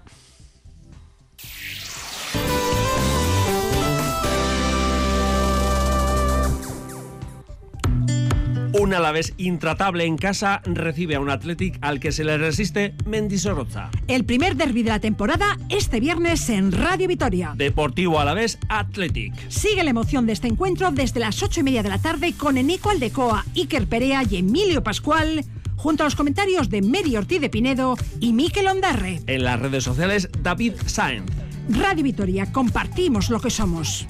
[8.78, 13.90] Un Alavés intratable en casa recibe a un Athletic al que se le resiste Mendizorroza.
[14.06, 17.54] El primer derby de la temporada este viernes en Radio Vitoria.
[17.56, 19.32] Deportivo Alavés Athletic.
[19.48, 22.58] Sigue la emoción de este encuentro desde las ocho y media de la tarde con
[22.58, 25.44] Enico Aldecoa, Iker Perea y Emilio Pascual
[25.76, 29.22] junto a los comentarios de Mary Ortiz de Pinedo y Miquel Ondarre.
[29.26, 31.30] En las redes sociales, David Sáenz.
[31.70, 34.06] Radio Vitoria, compartimos lo que somos.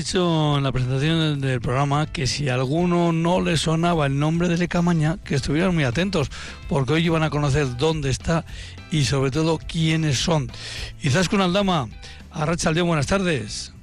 [0.00, 4.48] Dicho en la presentación del programa que si a alguno no le sonaba el nombre
[4.48, 6.30] de Lecamaña, que estuvieran muy atentos,
[6.70, 8.46] porque hoy iban a conocer dónde está
[8.90, 10.50] y sobre todo quiénes son.
[11.02, 11.90] Izaskun Aldama,
[12.30, 13.74] Arracha León, buenas tardes.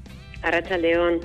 [0.41, 1.19] Arracha León.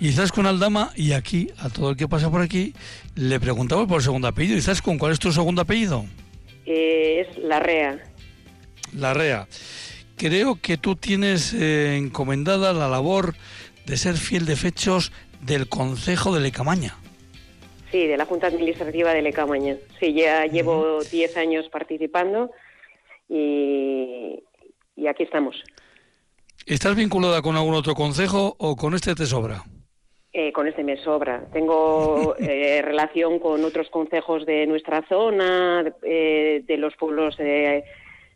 [0.00, 2.74] Izaskun Aldama, y aquí, a todo el que pasa por aquí,
[3.14, 4.58] le preguntamos por el segundo apellido.
[4.58, 6.06] Izaskun, ¿cuál es tu segundo apellido?
[6.66, 8.00] Eh, es Larrea.
[8.92, 9.46] Larrea
[10.20, 13.34] creo que tú tienes eh, encomendada la labor
[13.86, 16.94] de ser fiel de fechos del Consejo de Lecamaña.
[17.90, 19.76] Sí, de la Junta Administrativa de Lecamaña.
[19.98, 22.50] Sí, ya llevo 10 años participando
[23.30, 24.42] y,
[25.08, 25.64] aquí estamos.
[26.66, 29.62] ¿Estás vinculada con algún otro consejo o con este te sobra?
[30.34, 31.46] Eh, con este me sobra.
[31.50, 37.84] Tengo eh, relación con otros consejos de nuestra zona, de los pueblos de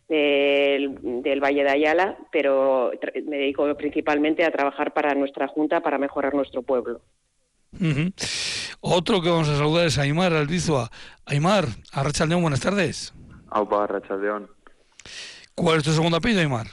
[0.08, 2.92] del, Valle de Ayala, pero
[3.26, 7.00] me dedico principalmente a trabajar para nuestra Junta para mejorar nuestro pueblo.
[8.80, 10.90] Otro que vamos a saludar es Aymar Albizua.
[11.26, 13.14] Aymar, Arrachaldeón, buenas tardes.
[13.50, 14.48] Aupa, Arrachaldeón.
[15.54, 16.66] ¿Cuál es tu segundo apellido, Aymar?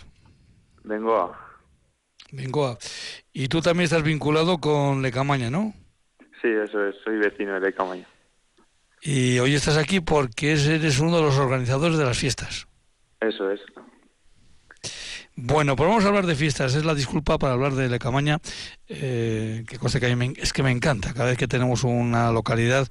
[0.83, 1.37] Bengoa.
[2.31, 2.77] Bengoa.
[3.33, 5.73] Y tú también estás vinculado con Lecamaña, ¿no?
[6.41, 8.07] Sí, eso es, soy vecino de Lecamaña.
[9.01, 12.67] Y hoy estás aquí porque eres uno de los organizadores de las fiestas.
[13.21, 13.61] Eso es.
[15.35, 16.75] Bueno, pues vamos a hablar de fiestas.
[16.75, 18.39] Es la disculpa para hablar de Lecamaña,
[18.89, 21.13] eh, que cosa que a mí es que me encanta.
[21.13, 22.87] Cada vez que tenemos una localidad,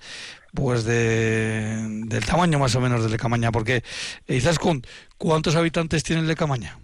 [0.55, 1.76] pues de,
[2.07, 3.53] del tamaño más o menos de Lecamaña.
[3.53, 3.83] Porque,
[4.26, 4.83] Izaskun,
[5.18, 6.78] ¿cuántos habitantes tiene Lecamaña?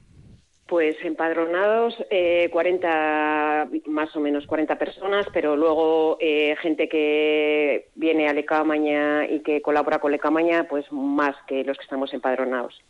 [0.68, 8.28] Pues empadronados, eh, 40, más o menos 40 personas, pero luego eh, gente que viene
[8.28, 12.82] a Lecamaña y que colabora con Lecamaña, pues más que los que estamos empadronados.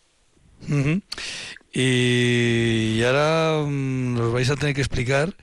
[1.73, 5.35] Y ahora mm, nos vais a tener que explicar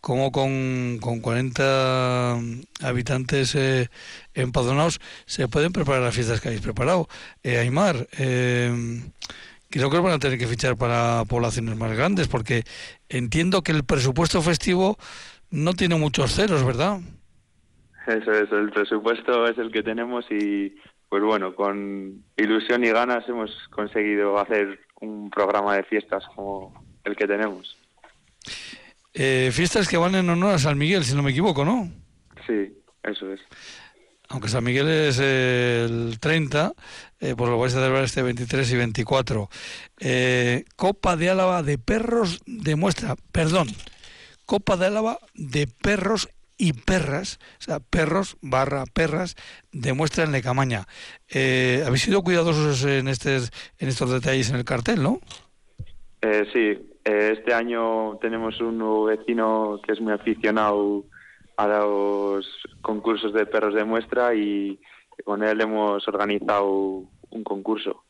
[0.00, 2.38] cómo con, con 40
[2.82, 3.88] habitantes eh,
[4.34, 7.08] empadronados se pueden preparar las fiestas que habéis preparado.
[7.42, 8.72] Eh, Aymar, eh,
[9.68, 12.62] creo que van a tener que fichar para poblaciones más grandes, porque
[13.08, 14.96] entiendo que el presupuesto festivo
[15.50, 17.00] no tiene muchos ceros, ¿verdad?
[18.06, 20.76] Eso es, el presupuesto es el que tenemos y
[21.08, 26.72] pues bueno, con ilusión y ganas hemos conseguido hacer un programa de fiestas como
[27.04, 27.76] el que tenemos.
[29.14, 31.90] Eh, fiestas que van en honor a San Miguel, si no me equivoco, ¿no?
[32.46, 33.40] Sí, eso es.
[34.28, 36.72] Aunque San Miguel es el 30,
[37.20, 39.48] eh, pues lo vais a celebrar este 23 y 24.
[40.00, 43.68] Eh, Copa de Álava de perros de muestra, perdón,
[44.44, 46.28] Copa de Álava de perros
[46.58, 49.36] y perras, o sea, perros barra perras,
[49.72, 50.86] demuestra en Lecamaña.
[51.28, 55.20] Eh, Habéis sido cuidadosos en, este, en estos detalles en el cartel, ¿no?
[56.22, 61.04] Eh, sí, eh, este año tenemos un nuevo vecino que es muy aficionado
[61.56, 62.46] a los
[62.80, 64.78] concursos de perros de muestra y
[65.24, 68.05] con él hemos organizado un concurso.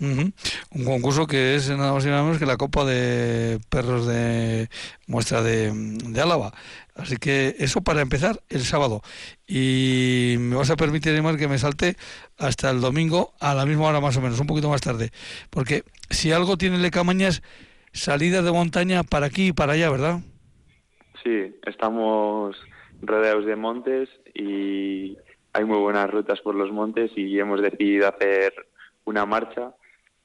[0.00, 0.32] Ujú.
[0.70, 4.68] Un concurso que es nada más y nada menos que la Copa de Perros de
[5.06, 6.52] Muestra de, de Álava.
[6.94, 9.02] Así que eso para empezar el sábado.
[9.46, 11.96] Y me vas a permitir, Neymar, que me salte
[12.38, 15.10] hasta el domingo a la misma hora más o menos, un poquito más tarde.
[15.50, 17.42] Porque si algo tiene Lecamañas,
[17.92, 20.20] salida de montaña para aquí y para allá, ¿verdad?
[21.22, 22.56] Sí, estamos
[23.00, 25.16] rodeados de montes y
[25.52, 28.52] hay muy buenas rutas por los montes y hemos decidido hacer
[29.04, 29.74] una marcha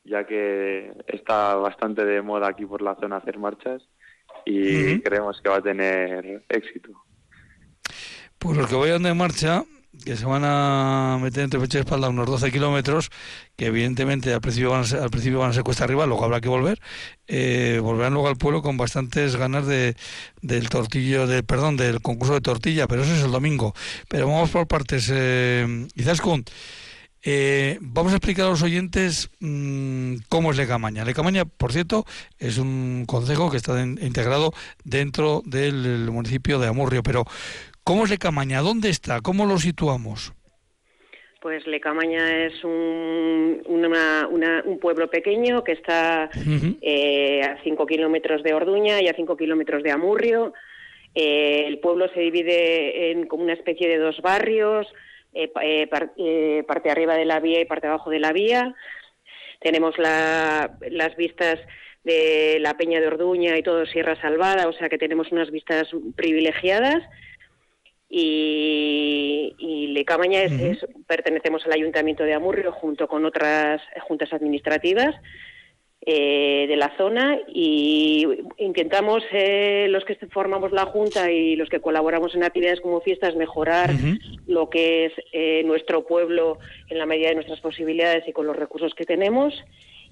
[0.07, 3.83] ya que está bastante de moda aquí por la zona hacer marchas
[4.45, 6.91] y creemos que va a tener éxito.
[8.39, 9.63] Pues los que vayan de marcha,
[10.05, 13.09] que se van a meter entre pecho y espalda unos 12 kilómetros,
[13.55, 16.23] que evidentemente al principio van a ser, al principio van a ser cuesta arriba, luego
[16.23, 16.79] habrá que volver,
[17.27, 19.95] eh, volverán luego al pueblo con bastantes ganas de,
[20.41, 23.73] del tortillo, de, perdón, del concurso de tortilla, pero eso es el domingo.
[24.07, 25.11] Pero vamos por partes.
[25.11, 26.45] Eh, Izaskun,
[27.23, 31.03] eh, vamos a explicar a los oyentes mm, cómo es Lecamaña.
[31.05, 32.05] Lecamaña, por cierto,
[32.39, 34.51] es un concejo que está integrado
[34.83, 37.25] dentro del municipio de Amurrio, pero
[37.83, 38.61] ¿cómo es Lecamaña?
[38.61, 39.21] ¿Dónde está?
[39.21, 40.33] ¿Cómo lo situamos?
[41.41, 46.29] Pues Lecamaña es un, una- una- un pueblo pequeño que está
[46.81, 50.53] eh, a 5 kilómetros de Orduña y a 5 kilómetros de Amurrio.
[51.15, 54.87] Eh, el pueblo se divide en como una especie de dos barrios,
[55.33, 58.73] eh, eh, par- eh, parte arriba de la vía y parte abajo de la vía.
[59.59, 61.59] Tenemos la- las vistas
[62.03, 65.89] de la Peña de Orduña y todo Sierra Salvada, o sea que tenemos unas vistas
[66.15, 67.03] privilegiadas.
[68.09, 75.13] Y, y Lecamaña es- pertenecemos al Ayuntamiento de Amurrio junto con otras juntas administrativas
[76.01, 78.25] eh, de la zona y
[78.57, 83.35] intentamos eh, los que formamos la junta y los que colaboramos en actividades como fiestas
[83.35, 83.91] mejorar
[84.45, 88.55] lo que es eh, nuestro pueblo en la medida de nuestras posibilidades y con los
[88.55, 89.53] recursos que tenemos.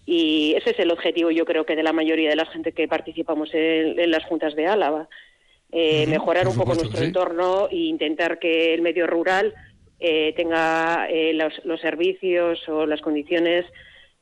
[0.05, 2.87] Y ese es el objetivo yo creo que de la mayoría de la gente que
[2.87, 5.07] participamos en, en las juntas de Álava.
[5.71, 7.05] Eh, mejorar un poco nuestro sí.
[7.05, 9.53] entorno e intentar que el medio rural
[9.99, 13.65] eh, tenga eh, los, los servicios o las condiciones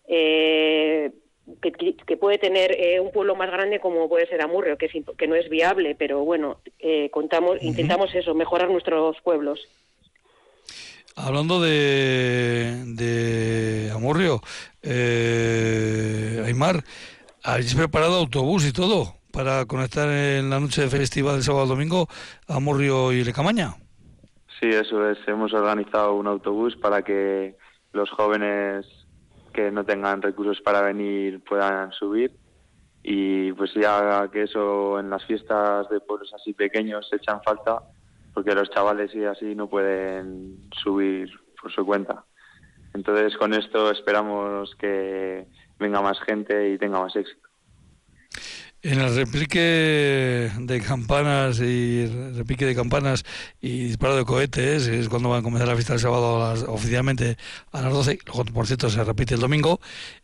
[0.07, 1.11] eh,
[1.61, 5.15] que, puede tener eh, un pueblo más grande como puede ser Amurrio, que, es imp-
[5.15, 9.59] que no es viable, pero bueno, eh, contamos, intentamos eso, mejorar nuestros pueblos.
[11.15, 14.41] Hablando de, de Amurrio,
[14.81, 16.83] eh, Aymar,
[17.43, 21.69] ¿habéis preparado autobús y todo para conectar en la noche de festival del sábado al
[21.69, 22.07] domingo
[22.47, 23.75] a Amurrio y Lecamaña?
[24.59, 25.17] Sí, eso es.
[25.27, 27.57] Hemos organizado un autobús para que
[27.91, 28.85] los jóvenes
[29.53, 32.35] que no tengan recursos para venir puedan subir
[33.03, 37.81] y pues ya que eso en las fiestas de pueblos así pequeños se echan falta
[38.33, 41.29] porque los chavales y así no pueden subir
[41.61, 42.25] por su cuenta.
[42.93, 45.47] Entonces con esto esperamos que
[45.79, 47.47] venga más gente y tenga más éxito.
[48.85, 49.59] En el replique
[50.59, 52.05] de campanas y
[52.35, 53.23] repique de campanas
[53.61, 56.63] y disparo de cohetes es cuando van a comenzar la fiesta del sábado a las-
[56.63, 57.37] oficialmente
[57.71, 59.79] a las 12, luego por cierto se repite el domingo.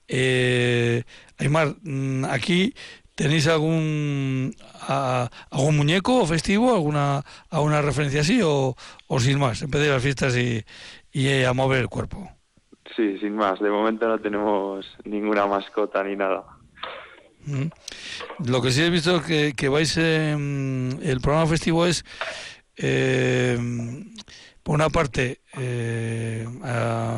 [0.09, 1.03] Eh,
[1.37, 2.73] Aymar, mm, aquí
[3.15, 8.75] tenéis algún a- algún muñeco festivo, alguna alguna referencia así o,
[9.07, 10.65] o sin más, empecé las fiestas y,
[11.13, 12.29] y a mover el cuerpo.
[12.93, 13.61] Sí, sin más.
[13.61, 16.43] De momento no tenemos ninguna mascota ni nada.
[18.45, 22.05] Lo que sí he visto que, que vais, eh, el programa festivo es,
[22.77, 23.57] eh,
[24.63, 26.47] por una parte, eh,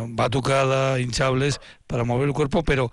[0.10, 2.92] batucada, hinchables para mover el cuerpo, pero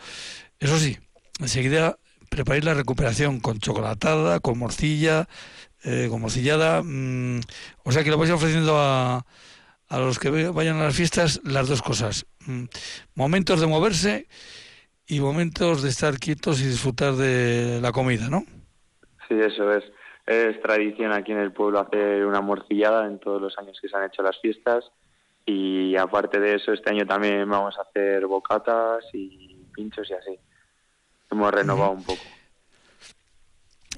[0.58, 0.98] eso sí,
[1.40, 1.98] enseguida
[2.28, 5.28] preparáis la recuperación con chocolatada, con morcilla,
[5.84, 6.82] eh, como cillada.
[6.82, 7.40] mm,
[7.84, 9.24] o sea que le vais ofreciendo a,
[9.88, 12.26] a los que vayan a las fiestas las dos cosas.
[12.46, 12.64] Mm,
[13.14, 14.28] momentos de moverse
[15.08, 18.44] y momentos de estar quietos y disfrutar de la comida, ¿no?
[19.26, 19.84] Sí, eso es.
[20.26, 23.96] Es tradición aquí en el pueblo hacer una morcillada en todos los años que se
[23.96, 24.84] han hecho las fiestas.
[25.46, 30.38] Y aparte de eso, este año también vamos a hacer bocatas y pinchos y así.
[31.30, 32.22] Hemos renovado un poco.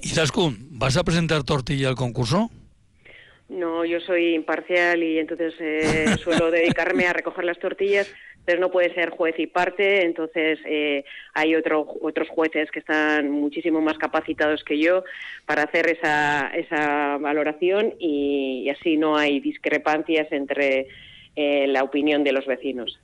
[0.01, 2.49] Y Zaskun, ¿vas a presentar tortilla al concurso?
[3.51, 8.09] No, yo soy imparcial y entonces eh, suelo dedicarme a recoger las tortillas,
[8.45, 13.29] pero no puede ser juez y parte, entonces eh, hay otro, otros jueces que están
[13.29, 15.03] muchísimo más capacitados que yo
[15.45, 20.87] para hacer esa, esa valoración y, y así no hay discrepancias entre
[21.35, 22.99] eh, la opinión de los vecinos.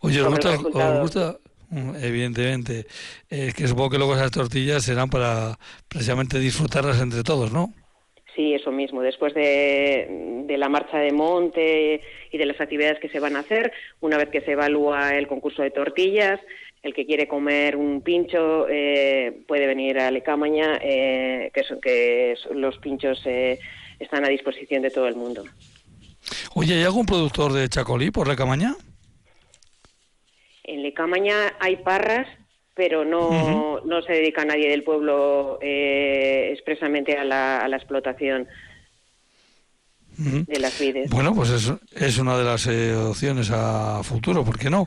[0.00, 0.50] Oye, ¿os gusta?
[0.50, 1.38] os gusta?
[1.70, 2.86] Mm, Evidentemente.
[3.28, 7.72] Es que supongo que luego esas tortillas serán para precisamente disfrutarlas entre todos, ¿no?
[8.38, 9.02] Sí, eso mismo.
[9.02, 13.40] Después de, de la marcha de monte y de las actividades que se van a
[13.40, 16.38] hacer, una vez que se evalúa el concurso de tortillas,
[16.84, 22.36] el que quiere comer un pincho eh, puede venir a Lecamaña, eh, que, son, que
[22.54, 23.58] los pinchos eh,
[23.98, 25.42] están a disposición de todo el mundo.
[26.54, 28.76] Oye, ¿hay algún productor de chacolí por la camaña?
[30.62, 32.28] En Lecamaña hay parras,
[32.78, 38.46] pero no, no se dedica nadie del pueblo eh, expresamente a la, a la explotación
[40.16, 41.10] de las vides.
[41.10, 44.86] Bueno, pues es, es una de las eh, opciones a futuro, ¿por qué no?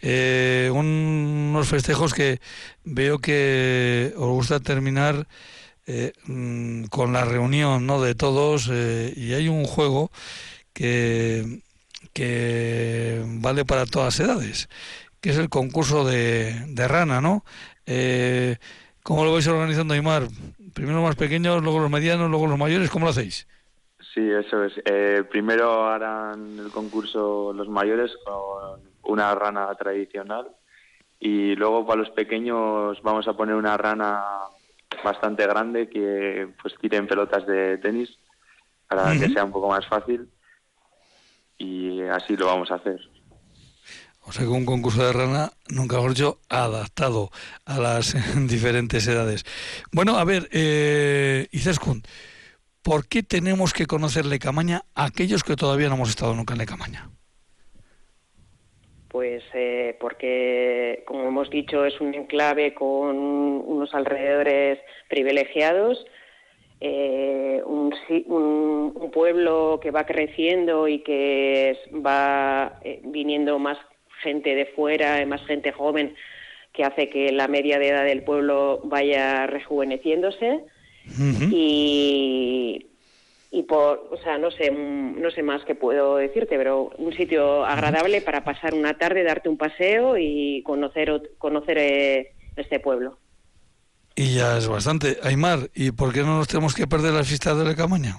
[0.00, 2.38] Eh, un- unos festejos que
[2.84, 5.26] veo que os gusta terminar
[5.88, 8.00] eh, mm, con la reunión ¿no?
[8.00, 10.12] de todos eh, y hay un juego
[10.72, 11.60] que,
[12.12, 14.68] que vale para todas edades,
[15.22, 17.44] que es el concurso de, de rana, ¿no?
[17.86, 18.56] Eh,
[19.04, 20.24] ¿Cómo lo vais organizando, Aymar?
[20.74, 23.46] Primero los más pequeños, luego los medianos, luego los mayores, ¿cómo lo hacéis?
[24.12, 24.74] Sí, eso es.
[24.84, 30.48] Eh, primero harán el concurso los mayores con una rana tradicional
[31.20, 34.22] y luego para los pequeños vamos a poner una rana
[35.04, 38.10] bastante grande que pues tiren pelotas de tenis
[38.88, 40.28] para que sea un poco más fácil
[41.58, 43.00] y así lo vamos a hacer.
[44.24, 47.30] O sea que un concurso de rana, nunca mejor dicho, adaptado
[47.64, 48.14] a las
[48.48, 49.44] diferentes edades.
[49.90, 52.02] Bueno, a ver, eh, Izaskun,
[52.82, 57.10] ¿por qué tenemos que conocer Lecamaña aquellos que todavía no hemos estado nunca en Lecamaña?
[59.08, 64.78] Pues eh, porque, como hemos dicho, es un enclave con unos alrededores
[65.10, 66.02] privilegiados,
[66.80, 67.92] eh, un,
[68.26, 73.76] un- pueblo que va creciendo y que va eh, viniendo más
[74.22, 76.14] gente de fuera, más gente joven,
[76.72, 80.60] que hace que la media de edad del pueblo vaya rejuveneciéndose
[81.50, 82.86] y
[83.54, 87.66] y por, o sea, no sé, no sé más que puedo decirte, pero un sitio
[87.66, 93.18] agradable para pasar una tarde, darte un paseo y conocer conocer eh, este pueblo.
[94.14, 95.18] Y ya es bastante.
[95.22, 98.16] Aymar, ¿y por qué no nos tenemos que perder las fiestas de Lecamaña?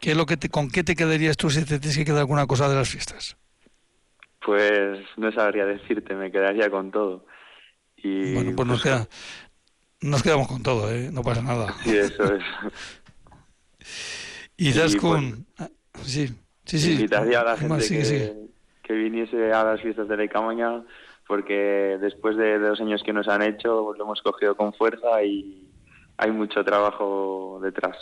[0.00, 2.20] ¿Qué es lo que te, ¿Con qué te quedarías tú si te tienes que quedar
[2.20, 3.36] alguna cosa de las fiestas?
[4.46, 7.26] Pues no sabría decirte, me quedaría con todo.
[7.96, 9.08] Y Bueno, pues nos, queda,
[10.02, 11.10] nos quedamos con todo, ¿eh?
[11.12, 11.74] no pasa nada.
[11.82, 12.44] Sí, eso es.
[14.58, 15.68] Y Y, Zaskun, ah,
[16.02, 16.28] sí,
[16.64, 16.92] sí, sí.
[16.92, 18.34] Invitaría a la gente que,
[18.82, 20.82] que viniese a las fiestas de la
[21.26, 25.68] porque después de dos años que nos han hecho lo hemos cogido con fuerza y
[26.16, 27.96] hay mucho trabajo detrás.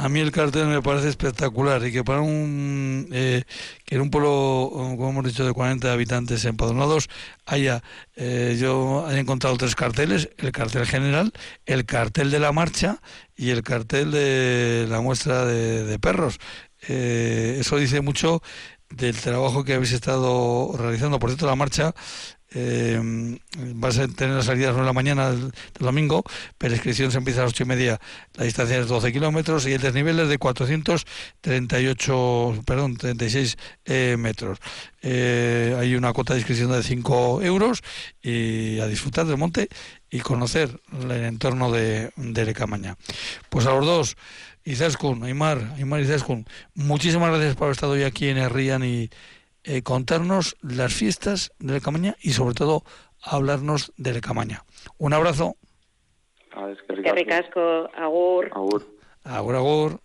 [0.00, 3.44] A mí el cartel me parece espectacular y que para un eh,
[3.84, 7.10] que en un pueblo, como hemos dicho, de 40 habitantes empadronados
[7.44, 7.82] haya,
[8.16, 11.34] eh, yo he encontrado tres carteles, el cartel general,
[11.66, 13.02] el cartel de la marcha
[13.36, 16.38] y el cartel de la muestra de, de perros.
[16.88, 18.42] Eh, eso dice mucho
[18.88, 21.18] del trabajo que habéis estado realizando.
[21.18, 21.94] Por cierto, la marcha
[22.52, 23.38] eh,
[23.74, 26.24] vas a tener las salidas a las nueve de la mañana del, domingo,
[26.58, 28.00] pero la inscripción se empieza a las ocho y media,
[28.34, 34.58] la distancia es 12 kilómetros y el desnivel es de 438, perdón, 36 eh, metros.
[35.02, 37.82] Eh, hay una cuota de inscripción de 5 euros
[38.22, 39.68] y a disfrutar del monte
[40.10, 42.96] y conocer el entorno de, de Lecamaña.
[43.48, 44.16] Pues a los dos,
[44.64, 49.08] Izaskun, Aymar, Aymar Izaskun, muchísimas gracias por haber estado hoy aquí en Herrian y
[49.64, 52.84] eh, contarnos las fiestas de Lecamaña y sobre todo
[53.22, 54.64] hablarnos de Lecamaña.
[54.98, 55.56] Un abrazo.
[56.52, 57.60] Ah, es que Qué ricasco,
[57.96, 58.50] agur.
[58.52, 58.96] Agur.
[59.24, 60.00] Agur, agur.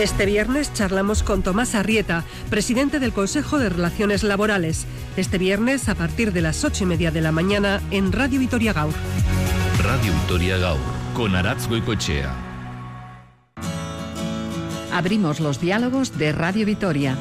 [0.00, 4.86] Este viernes charlamos con Tomás Arrieta, presidente del Consejo de Relaciones Laborales.
[5.16, 8.74] Este viernes a partir de las ocho y media de la mañana en Radio Vitoria
[8.74, 8.92] Gaur.
[9.82, 10.78] Radio Vitoria Gaur,
[11.16, 12.30] con Aratz Goicoechea.
[14.92, 17.16] Abrimos los diálogos de Radio Vitoria.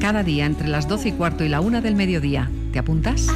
[0.00, 2.48] Cada día entre las 12 y cuarto y la una del mediodía.
[2.72, 3.26] ¿Te apuntas?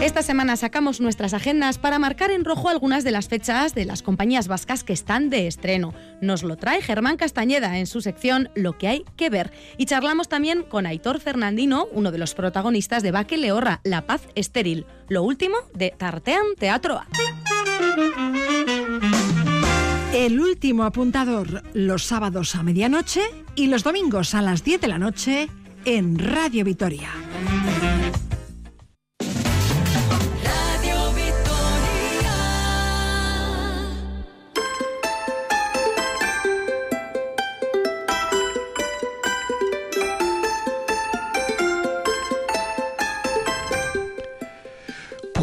[0.00, 4.02] Esta semana sacamos nuestras agendas para marcar en rojo algunas de las fechas de las
[4.02, 5.92] compañías vascas que están de estreno.
[6.22, 9.52] Nos lo trae Germán Castañeda en su sección Lo que hay que ver.
[9.76, 14.22] Y charlamos también con Aitor Fernandino, uno de los protagonistas de Baque Leorra, La Paz
[14.34, 14.86] Estéril.
[15.10, 17.02] Lo último de Tartean Teatro
[20.14, 23.20] El último apuntador los sábados a medianoche
[23.54, 25.50] y los domingos a las 10 de la noche
[25.84, 27.10] en Radio Vitoria.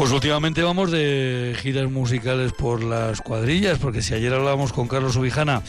[0.08, 5.16] Pues últimamente vamos de giras musicales por las cuadrillas, porque si ayer hablábamos con Carlos
[5.16, 5.60] Ubijana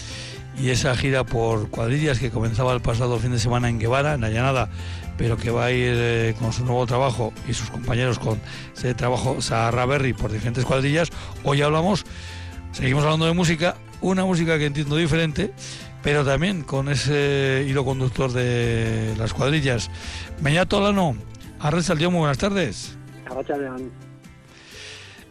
[0.58, 4.24] y esa gira por cuadrillas que comenzaba el pasado fin de semana en Guevara, en
[4.24, 4.70] Allanada,
[5.18, 8.40] pero que va a ir eh, con su nuevo trabajo y sus compañeros con
[8.78, 11.10] ese trabajo Sahara Berry por diferentes cuadrillas,
[11.44, 12.06] hoy hablamos,
[12.72, 15.52] seguimos hablando de música, una música que entiendo diferente,
[16.02, 19.92] pero también con ese hilo conductor de las cuadrillas.
[20.40, 21.18] Beñat Tolano,
[21.60, 22.98] Arres Saldió, muy buenas tardes.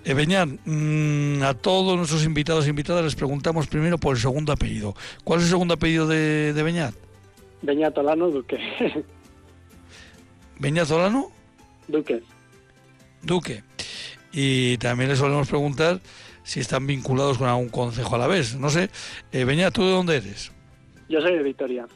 [0.08, 4.52] Eh, Beñat, mm, a todos nuestros invitados e invitadas les preguntamos primero por el segundo
[4.52, 4.96] apellido.
[5.22, 6.94] ¿Cuál es el segundo apellido de, de Beñat?
[7.60, 8.56] Beñat Olano Duque.
[10.58, 11.30] ¿Beñat Olano?
[11.88, 12.22] Duque.
[13.20, 13.62] Duque.
[14.32, 16.00] Y también les solemos preguntar
[16.42, 18.56] si están vinculados con algún concejo a la vez.
[18.56, 18.88] No sé,
[19.30, 20.52] eh, Beñat, ¿tú de dónde eres?
[21.10, 21.86] Yo soy de Victoria.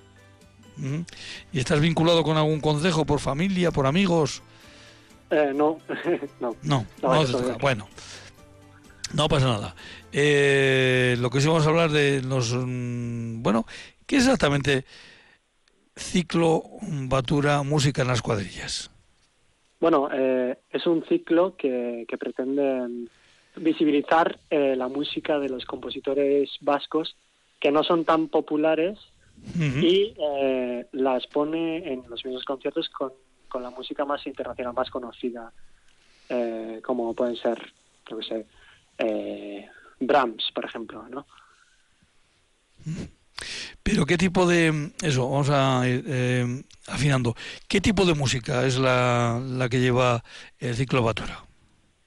[0.76, 1.00] Mm.
[1.54, 4.42] ¿Y estás vinculado con algún concejo por familia, por amigos?
[5.32, 5.78] Eh, no,
[6.40, 6.56] no.
[6.62, 6.86] No.
[7.60, 7.88] Bueno,
[9.14, 9.74] no pasa nada.
[10.12, 12.54] Eh, lo que sí vamos a hablar de los.
[12.54, 13.66] mm, Bueno,
[14.06, 14.84] ¿qué es exactamente
[15.96, 16.62] ciclo
[17.08, 18.90] Batura Música en las cuadrillas?
[19.80, 23.08] Bueno, eh, es un ciclo que, que pretende
[23.56, 27.16] visibilizar eh, la música de los compositores vascos
[27.58, 28.98] que no son tan populares
[29.56, 33.12] y eh, las pone en los mismos conciertos con,
[33.53, 35.53] con la música más internacional, más conocida,
[36.30, 37.59] eh, como pueden ser,
[38.09, 38.46] yo qué sé,
[38.96, 39.68] eh,
[40.00, 41.26] Brahms, por ejemplo, ¿no?
[43.82, 47.34] Pero qué tipo de eso vamos a ir eh, afinando.
[47.68, 50.22] ¿Qué tipo de música es la, la que lleva
[50.59, 51.44] el ciclo Batura?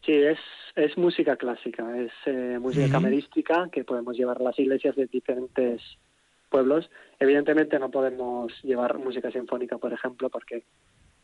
[0.03, 0.39] Sí, es,
[0.75, 2.91] es música clásica, es eh, música Ujú.
[2.93, 5.81] camerística que podemos llevar a las iglesias de diferentes
[6.49, 6.89] pueblos.
[7.19, 10.63] Evidentemente no podemos llevar música sinfónica, por ejemplo, porque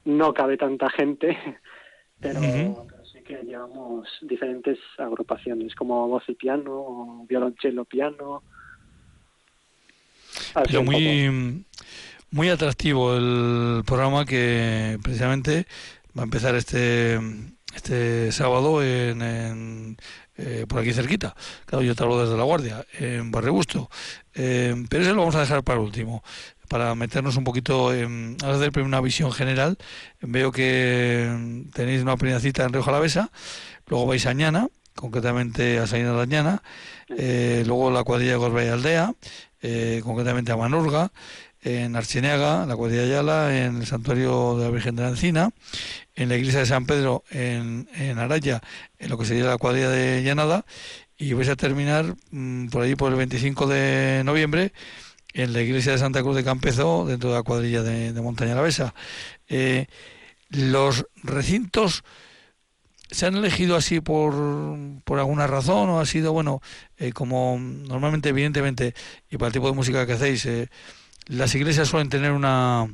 [0.05, 1.37] no cabe tanta gente,
[2.19, 2.39] pero,
[2.87, 8.43] pero sí que llevamos diferentes agrupaciones, como voz y piano, o violonchelo piano.
[10.65, 11.65] Pero muy,
[12.31, 15.65] muy atractivo el programa que precisamente
[16.17, 17.19] va a empezar este,
[17.75, 19.97] este sábado en, en,
[20.37, 21.35] eh, por aquí cerquita.
[21.65, 23.89] Claro, yo te hablo desde La Guardia, en Barrio Busto.
[24.33, 26.23] Eh, pero ese lo vamos a dejar para último,
[26.71, 29.77] para meternos un poquito en a hacer primero una visión general.
[30.21, 33.29] Veo que tenéis una primera cita en Río Jalavesa,
[33.87, 36.63] luego vais a Añana, concretamente a Saína de Añana,
[37.09, 39.13] eh, luego la cuadrilla de Gorbea y Aldea,
[39.61, 41.11] eh, concretamente a Manurga,
[41.61, 45.49] en Archineaga, la cuadrilla de Ayala, en el santuario de la Virgen de la Encina,
[46.15, 48.61] en la iglesia de San Pedro, en, en Araya,
[48.97, 50.63] en lo que sería la cuadrilla de Llanada,
[51.17, 54.71] y vais a terminar mm, por allí por el 25 de noviembre
[55.33, 58.53] en la iglesia de Santa Cruz de Campezo, dentro de la cuadrilla de, de Montaña
[58.53, 58.93] Alavesa.
[59.47, 59.87] Eh,
[60.49, 62.03] los recintos
[63.11, 64.33] se han elegido así por,
[65.03, 66.61] por alguna razón o ha sido, bueno,
[66.97, 68.93] eh, como normalmente, evidentemente,
[69.29, 70.69] y para el tipo de música que hacéis, eh,
[71.27, 72.87] las iglesias suelen tener una,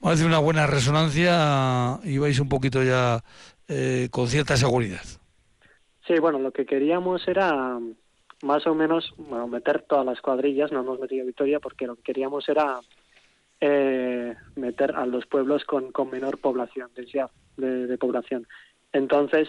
[0.00, 3.24] una buena resonancia y vais un poquito ya
[3.68, 5.02] eh, con cierta seguridad.
[6.06, 7.78] Sí, bueno, lo que queríamos era
[8.44, 12.02] más o menos bueno, meter todas las cuadrillas, no hemos metido Victoria porque lo que
[12.02, 12.78] queríamos era
[13.60, 18.46] eh, meter a los pueblos con, con menor población, densidad de, de población.
[18.92, 19.48] Entonces,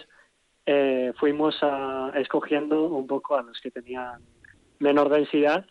[0.64, 4.20] eh, fuimos a, escogiendo un poco a los que tenían
[4.78, 5.66] menor densidad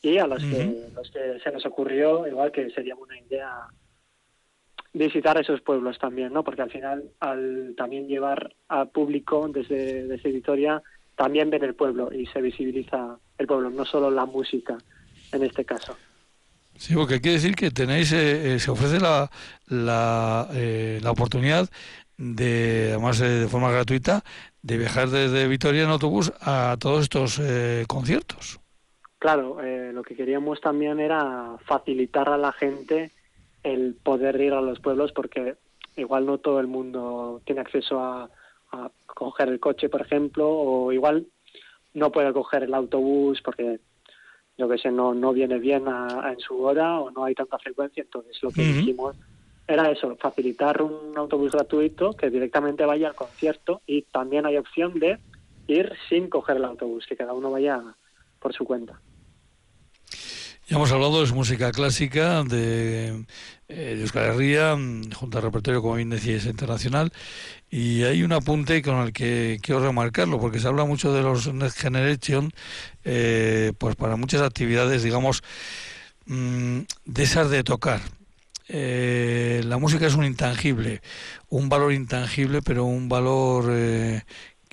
[0.00, 3.66] y a los, que, los que se nos ocurrió, igual que sería una idea
[4.92, 6.44] visitar esos pueblos también, ¿no?
[6.44, 10.82] Porque al final, al también llevar al público desde, desde Vitoria,
[11.16, 14.76] también ven el pueblo y se visibiliza el pueblo, no solo la música
[15.32, 15.96] en este caso.
[16.76, 19.30] Sí, porque quiere decir que tenéis, eh, eh, se ofrece la,
[19.68, 21.68] la, eh, la oportunidad
[22.16, 24.24] de, además de forma gratuita,
[24.62, 27.40] de viajar desde Vitoria en autobús a todos estos
[27.86, 28.60] conciertos.
[29.18, 29.58] Claro,
[29.92, 33.10] lo que queríamos también era facilitar a la gente
[33.62, 35.56] el poder ir a los pueblos porque
[35.96, 38.30] igual no todo el mundo tiene acceso a,
[38.74, 41.26] a coger el coche, por ejemplo, o igual
[41.94, 43.80] no puede coger el autobús porque
[44.56, 48.02] yo que sé, no, no viene bien en su hora o no hay tanta frecuencia.
[48.02, 49.16] Entonces, lo que dijimos
[49.66, 54.98] era eso, facilitar un autobús gratuito que directamente vaya al concierto y también hay opción
[54.98, 55.18] de
[55.66, 57.82] ir sin coger el autobús, que cada uno vaya
[58.38, 59.00] por su cuenta.
[60.66, 63.26] Ya hemos hablado de música clásica, de,
[63.68, 64.74] eh, de Euskal Herria,
[65.14, 67.12] junto al repertorio, como bien decías, internacional.
[67.76, 71.52] Y hay un apunte con el que quiero remarcarlo, porque se habla mucho de los
[71.52, 72.52] Next Generation,
[73.04, 75.42] eh, pues para muchas actividades, digamos,
[76.26, 78.00] mm, de esas de tocar.
[78.68, 81.02] Eh, la música es un intangible,
[81.48, 84.22] un valor intangible, pero un valor eh,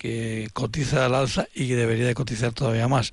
[0.02, 3.12] que cotiza al alza y que debería de cotizar todavía más.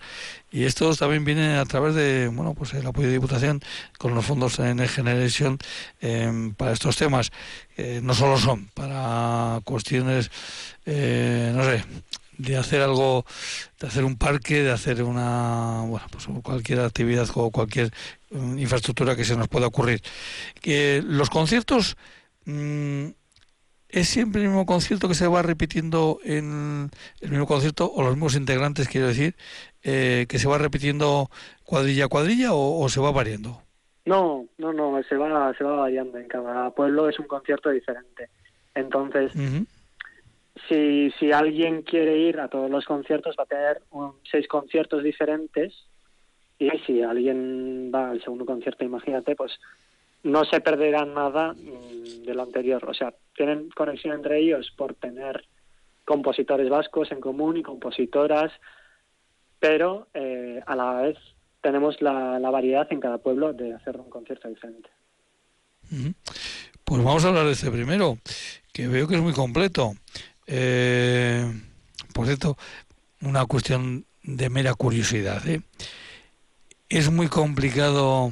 [0.52, 3.62] Y esto también viene a través de, bueno, pues el apoyo de Diputación
[4.00, 5.60] con los fondos en Generation
[6.02, 7.32] em, para estos temas.
[8.02, 10.32] no solo son para cuestiones,
[10.88, 11.84] eh, no sé,
[12.40, 13.24] de hacer algo,
[13.80, 17.92] de hacer un parque, de hacer una, bueno, pues cualquier actividad o cualquier
[18.32, 20.02] mm, infraestructura que se nos pueda ocurrir.
[20.60, 21.98] Que los conciertos
[22.46, 23.10] mm,
[23.90, 28.12] ¿Es siempre el mismo concierto que se va repitiendo en el mismo concierto o los
[28.12, 29.36] mismos integrantes, quiero decir,
[29.82, 31.30] eh, que se va repitiendo
[31.64, 33.64] cuadrilla a cuadrilla o, se va variando?
[34.06, 36.20] No, no, no, se va, se va variando.
[36.20, 38.30] En cada pueblo es un concierto diferente.
[38.76, 39.32] Entonces,
[40.68, 43.82] si, si alguien quiere ir a todos los conciertos, va a tener
[44.30, 45.74] seis conciertos diferentes.
[46.60, 49.60] Y si alguien va al segundo concierto, imagínate, pues
[50.24, 52.86] no se perderá nada mm, de lo anterior.
[52.90, 55.46] O sea, tienen conexión entre ellos por tener
[56.06, 58.52] compositores vascos en común y compositoras,
[59.60, 61.18] pero eh, a la vez
[61.62, 64.90] tenemos la, variedad en cada pueblo de hacer un concierto diferente.
[66.84, 68.18] Pues vamos a hablar de este primero,
[68.74, 69.94] que veo que es muy completo.
[70.48, 71.46] Eh,
[72.14, 72.58] por cierto,
[73.22, 75.48] una cuestión de mera curiosidad.
[75.48, 75.62] ¿eh?
[76.90, 78.32] Es muy complicado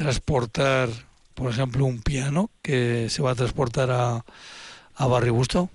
[0.00, 0.88] transportar,
[1.34, 4.24] por ejemplo, un piano que se va a transportar a,
[4.94, 5.68] a Barrio Busto?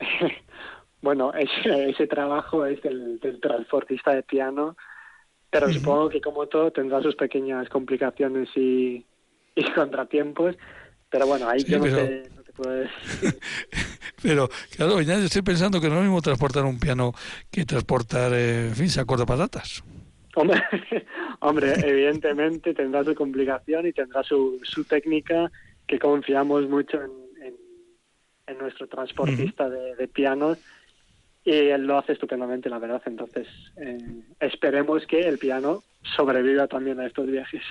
[1.02, 4.78] bueno, ese, ese trabajo es del, transportista de piano,
[5.50, 9.04] pero supongo que como todo tendrá sus pequeñas complicaciones y,
[9.54, 10.56] y contratiempos,
[11.10, 13.38] pero bueno, ahí yo no, te, puedo decir.
[14.22, 17.12] pero, claro, ya estoy pensando que no es lo mismo transportar un piano
[17.50, 19.84] que transportar, eh, en fin, saco de patatas.
[20.36, 20.62] Hombre,
[21.40, 25.50] hombre, evidentemente tendrá su complicación y tendrá su, su técnica,
[25.86, 27.54] que confiamos mucho en,
[28.46, 30.58] en, nuestro transportista de, pianos
[31.42, 33.02] y él lo hace estupendamente, la verdad.
[33.06, 33.96] Entonces, eh,
[34.38, 35.82] esperemos que el piano
[36.14, 37.62] sobreviva también a estos viajes.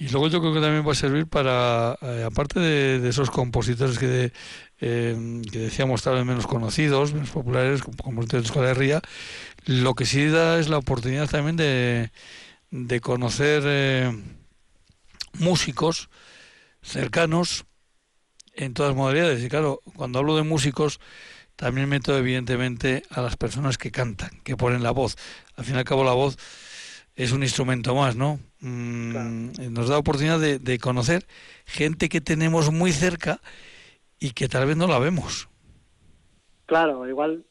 [0.00, 3.98] Y luego yo creo que también va a servir para, eh, aparte de, esos compositores
[3.98, 4.32] que,
[4.80, 9.02] eh, que decíamos tal vez menos conocidos, menos populares, como compositores de Ría,
[9.66, 12.10] lo que sí da es la oportunidad también de,
[12.70, 14.12] de conocer eh,
[15.34, 16.08] músicos
[16.82, 17.66] cercanos
[18.54, 19.42] en todas modalidades.
[19.44, 21.00] Y claro, cuando hablo de músicos,
[21.56, 25.16] también meto evidentemente a las personas que cantan, que ponen la voz.
[25.56, 26.38] Al fin y al cabo la voz
[27.14, 28.40] es un instrumento más, ¿no?
[28.60, 31.26] Mm, nos da oportunidad de, de, conocer
[31.66, 33.40] gente que tenemos muy cerca
[34.18, 35.48] y que tal vez no la vemos.
[36.66, 37.44] Claro, igual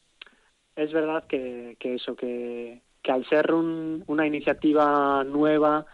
[0.82, 5.86] es verdad que, que eso, que, que al ser una iniciativa nueva,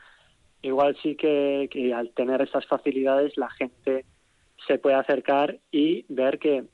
[0.63, 4.05] igual sí que, que, al tener estas facilidades la gente
[4.67, 6.65] se puede acercar y ver que,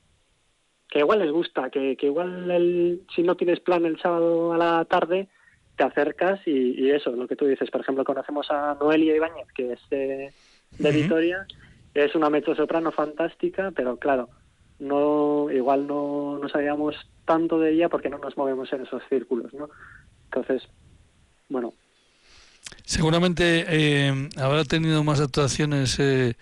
[0.88, 4.58] que igual les gusta, que, que igual el, si no tienes plan el sábado a
[4.58, 5.28] la tarde,
[5.76, 7.70] te acercas y, eso, lo que tú dices.
[7.70, 10.32] Por ejemplo, conocemos a Noelia Ibáñez, que es de,
[10.78, 11.46] de Vitoria,
[11.94, 14.28] es una mezzosoprano fantástica, pero claro,
[14.82, 19.52] no igual no, no sabíamos tanto de ella porque no nos movemos en esos círculos,
[19.54, 19.70] ¿no?
[20.24, 20.68] Entonces,
[21.48, 21.72] bueno.
[22.84, 26.34] Seguramente eh, habrá tenido más actuaciones, eh,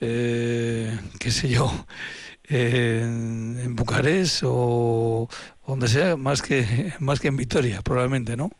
[0.00, 1.68] eh, qué sé yo,
[2.44, 5.28] en, Bucarest o
[5.66, 8.50] donde sea, más que más que en Vitoria, probablemente, ¿no?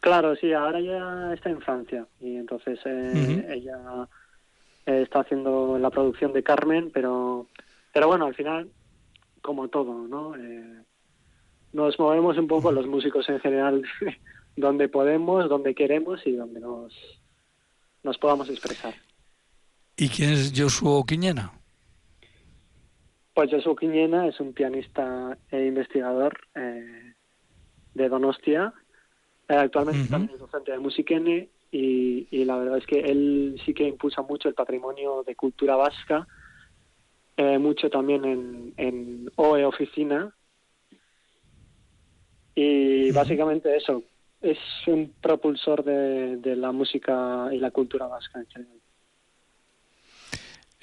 [0.00, 4.06] Claro, sí, ahora ya está en Francia y entonces ella
[4.86, 7.46] eh, está haciendo la producción de Carmen, pero,
[7.94, 8.70] pero bueno, al final,
[9.40, 10.34] como todo, ¿no?
[10.34, 10.82] Eh,
[11.72, 13.84] nos movemos un poco los músicos en general
[14.56, 16.92] donde podemos, donde queremos y donde nos,
[18.02, 18.94] nos podamos expresar.
[19.96, 21.52] ¿Y quién es Josuo Quiñena?
[23.32, 27.14] Pues Josuo Quiñena es un pianista e investigador eh,
[27.94, 28.74] de Donostia.
[29.48, 33.72] Eh, actualmente también es docente de Musiquene y, y, la verdad es que él sí
[33.72, 36.26] que impulsa mucho el patrimonio de cultura vasca,
[37.36, 40.34] eh, mucho también en, en OE Oficina.
[42.54, 44.04] Y básicamente eso,
[44.40, 48.83] es un propulsor de, de la música y la cultura vasca en general.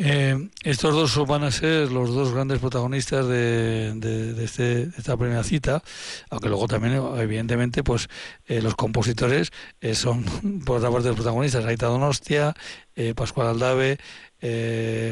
[0.03, 5.43] Eh, estos dos van a ser los dos grandes protagonistas de, de, este, esta primera
[5.43, 5.83] cita,
[6.31, 8.09] aunque luego también, evidentemente, pues
[8.47, 10.23] eh, los compositores eh, son,
[10.65, 12.55] por otra parte, los protagonistas, Aita Donostia,
[12.95, 13.99] eh, Pascual Aldave,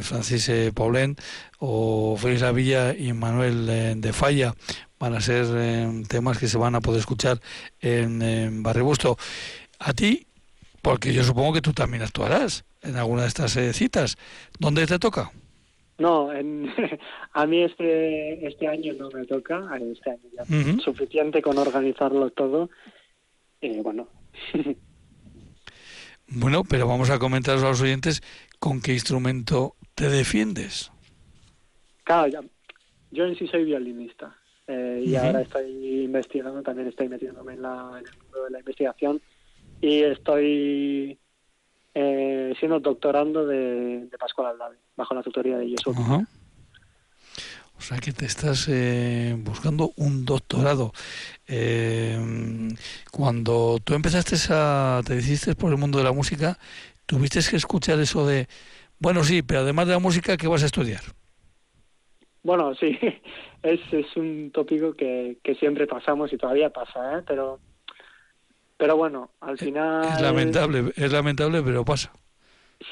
[0.02, 1.18] Francis Paulén
[1.60, 4.56] o Félix Lavilla y Manuel de Falla.
[4.98, 5.46] Van a ser
[6.08, 7.40] temas que se van a poder escuchar
[7.80, 8.64] en, en.
[9.78, 10.26] A ti,
[10.82, 14.18] porque yo supongo que tú también actuarás en alguna de estas eh, citas.
[14.60, 15.32] ¿Dónde te toca?
[15.98, 16.72] No, en,
[17.34, 20.82] a mí este este año no me toca, este año ya uh -huh.
[20.82, 22.70] suficiente con organizarlo todo.
[23.62, 24.08] Eh, bueno.
[26.28, 28.22] bueno, pero vamos a comentar a los oyentes
[28.60, 30.92] con qué instrumento te defiendes.
[32.06, 32.42] Claro, ya,
[33.12, 34.36] yo en sí soy violinista
[34.68, 35.26] eh, y uh -huh.
[35.26, 39.22] ahora estoy investigando, también estoy metiéndome en, la, en el mundo de la investigación
[39.82, 41.20] y estoy
[42.02, 45.98] eh, siendo doctorando de, de Pascual Aldave, bajo la tutoría de Jesús.
[45.98, 46.28] Uh -huh.
[47.78, 50.94] O sea que te estás eh, buscando un doctorado.
[51.46, 52.18] Eh,
[53.12, 56.58] cuando tú empezaste a, te decidiste por el mundo de la música,
[57.06, 58.48] tuviste que escuchar eso de,
[58.98, 61.02] bueno, sí, pero además de la música, ¿qué vas a estudiar?
[62.44, 62.98] Bueno, sí,
[63.64, 67.24] es, es un tópico que, que siempre pasamos y todavía pasa, ¿eh?
[67.28, 67.60] pero
[68.80, 70.06] pero bueno, al final...
[70.06, 72.14] Es lamentable, es lamentable, pero pasa.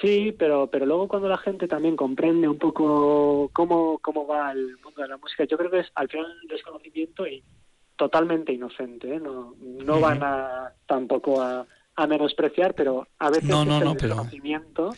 [0.02, 4.78] Sí, pero pero luego cuando la gente también comprende un poco cómo, cómo va el
[4.84, 7.42] mundo de la música, yo creo que es al final un desconocimiento y
[7.96, 9.20] totalmente inocente, ¿eh?
[9.22, 10.02] No, no uh -huh.
[10.02, 11.66] van a tampoco a,
[11.96, 14.90] a, menospreciar, pero a veces no, no, es el no, desconocimiento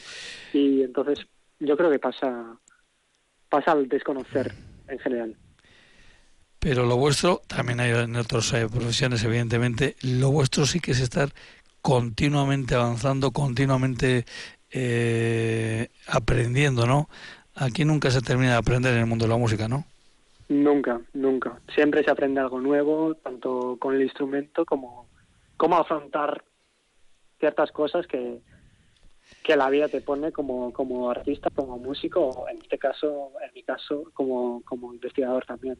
[0.52, 0.64] pero...
[0.64, 1.28] y entonces
[1.60, 2.58] yo creo que pasa,
[3.48, 4.52] pasa al desconocer
[4.88, 5.36] en general.
[6.60, 11.00] Pero lo vuestro, también hay en otras eh, profesiones, evidentemente, lo vuestro sí que es
[11.00, 11.30] estar
[11.82, 14.26] continuamente avanzando, continuamente
[14.72, 17.10] eh, aprendiendo, ¿no?
[17.56, 19.86] Aquí nunca se termina de aprender en el mundo de la música, ¿no?
[20.50, 21.60] Nunca, nunca.
[21.74, 25.08] Siempre se aprende algo nuevo, tanto con el instrumento como
[25.58, 26.44] cómo afrontar
[27.40, 28.42] ciertas cosas que,
[29.44, 33.54] que la vida te pone como, como artista, como músico, o en este caso, en
[33.54, 35.78] mi caso, como, como investigador también.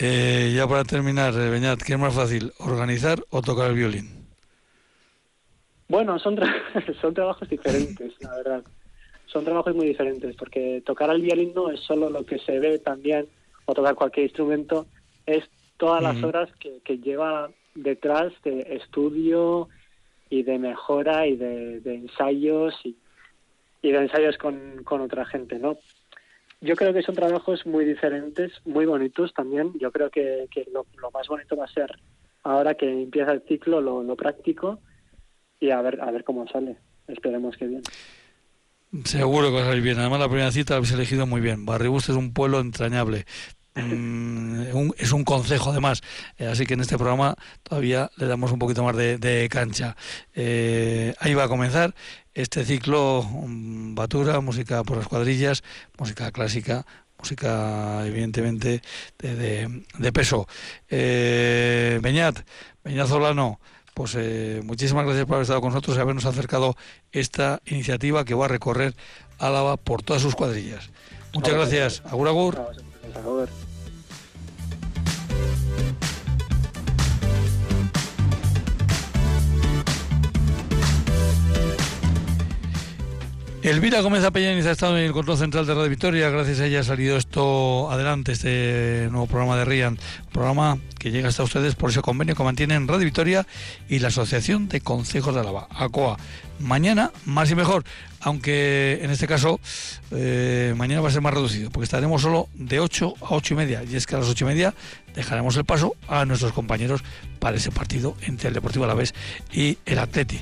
[0.00, 4.08] Eh, ya para terminar, eh, Beñat, ¿qué es más fácil, organizar o tocar el violín?
[5.88, 6.54] Bueno, son, tra
[7.00, 8.62] son trabajos diferentes, la verdad.
[9.26, 12.78] Son trabajos muy diferentes, porque tocar el violín no es solo lo que se ve
[12.78, 13.26] también,
[13.64, 14.86] o tocar cualquier instrumento,
[15.26, 15.44] es
[15.76, 19.68] todas las horas que, que lleva detrás de estudio
[20.30, 22.96] y de mejora y de, de ensayos y,
[23.82, 25.76] y, de ensayos con, con otra gente, ¿no?
[26.60, 29.72] Yo creo que son trabajos muy diferentes, muy bonitos también.
[29.78, 31.98] Yo creo que, lo, más bonito va a ser
[32.42, 34.80] ahora que empieza el ciclo, lo, lo, práctico
[35.60, 36.76] y a ver, a ver cómo sale.
[37.06, 37.82] Esperemos que bien.
[39.04, 39.98] Seguro que va a salir bien.
[39.98, 41.66] Además, la primera cita la habéis elegido muy bien.
[41.66, 43.26] Barribust es un pueblo entrañable.
[43.74, 46.02] Mm, es un consejo además,
[46.36, 49.96] eh, así que en este programa todavía le damos un poquito más de, de cancha.
[50.34, 51.94] Eh, ahí va a comenzar
[52.38, 55.64] este ciclo um, Batura, música por las cuadrillas,
[55.98, 56.86] música clásica,
[57.18, 58.80] música evidentemente
[59.18, 60.46] de, de, de peso.
[60.88, 62.38] Eh, Beñat,
[62.84, 63.58] Beñat Solano,
[63.92, 66.76] pues eh, muchísimas gracias por haber estado con nosotros y habernos acercado
[67.10, 68.94] esta iniciativa que va a recorrer
[69.40, 70.90] Álava por todas sus cuadrillas.
[71.34, 72.02] Muchas gracias.
[72.06, 72.56] Agur, agur.
[83.62, 86.30] Elvira Gómez Apellaniz ha estado en el control central de Radio Victoria.
[86.30, 89.98] Gracias a ella ha salido esto adelante, este nuevo programa de RIAN.
[90.32, 93.46] Programa que llega hasta ustedes por ese convenio que mantienen Radio Victoria
[93.88, 96.18] y la Asociación de Consejos de Álava, ACOA.
[96.60, 97.82] Mañana, más y mejor,
[98.20, 99.58] aunque en este caso
[100.12, 103.56] eh, mañana va a ser más reducido, porque estaremos solo de 8 a 8 y
[103.56, 103.82] media.
[103.82, 104.74] Y es que a las 8 y media
[105.16, 107.02] dejaremos el paso a nuestros compañeros
[107.40, 109.14] para ese partido entre el Deportivo Alavés
[109.52, 110.40] y el Atleti.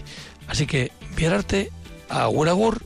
[0.48, 1.70] Así que, Pierarte
[2.08, 2.82] Agur, agur.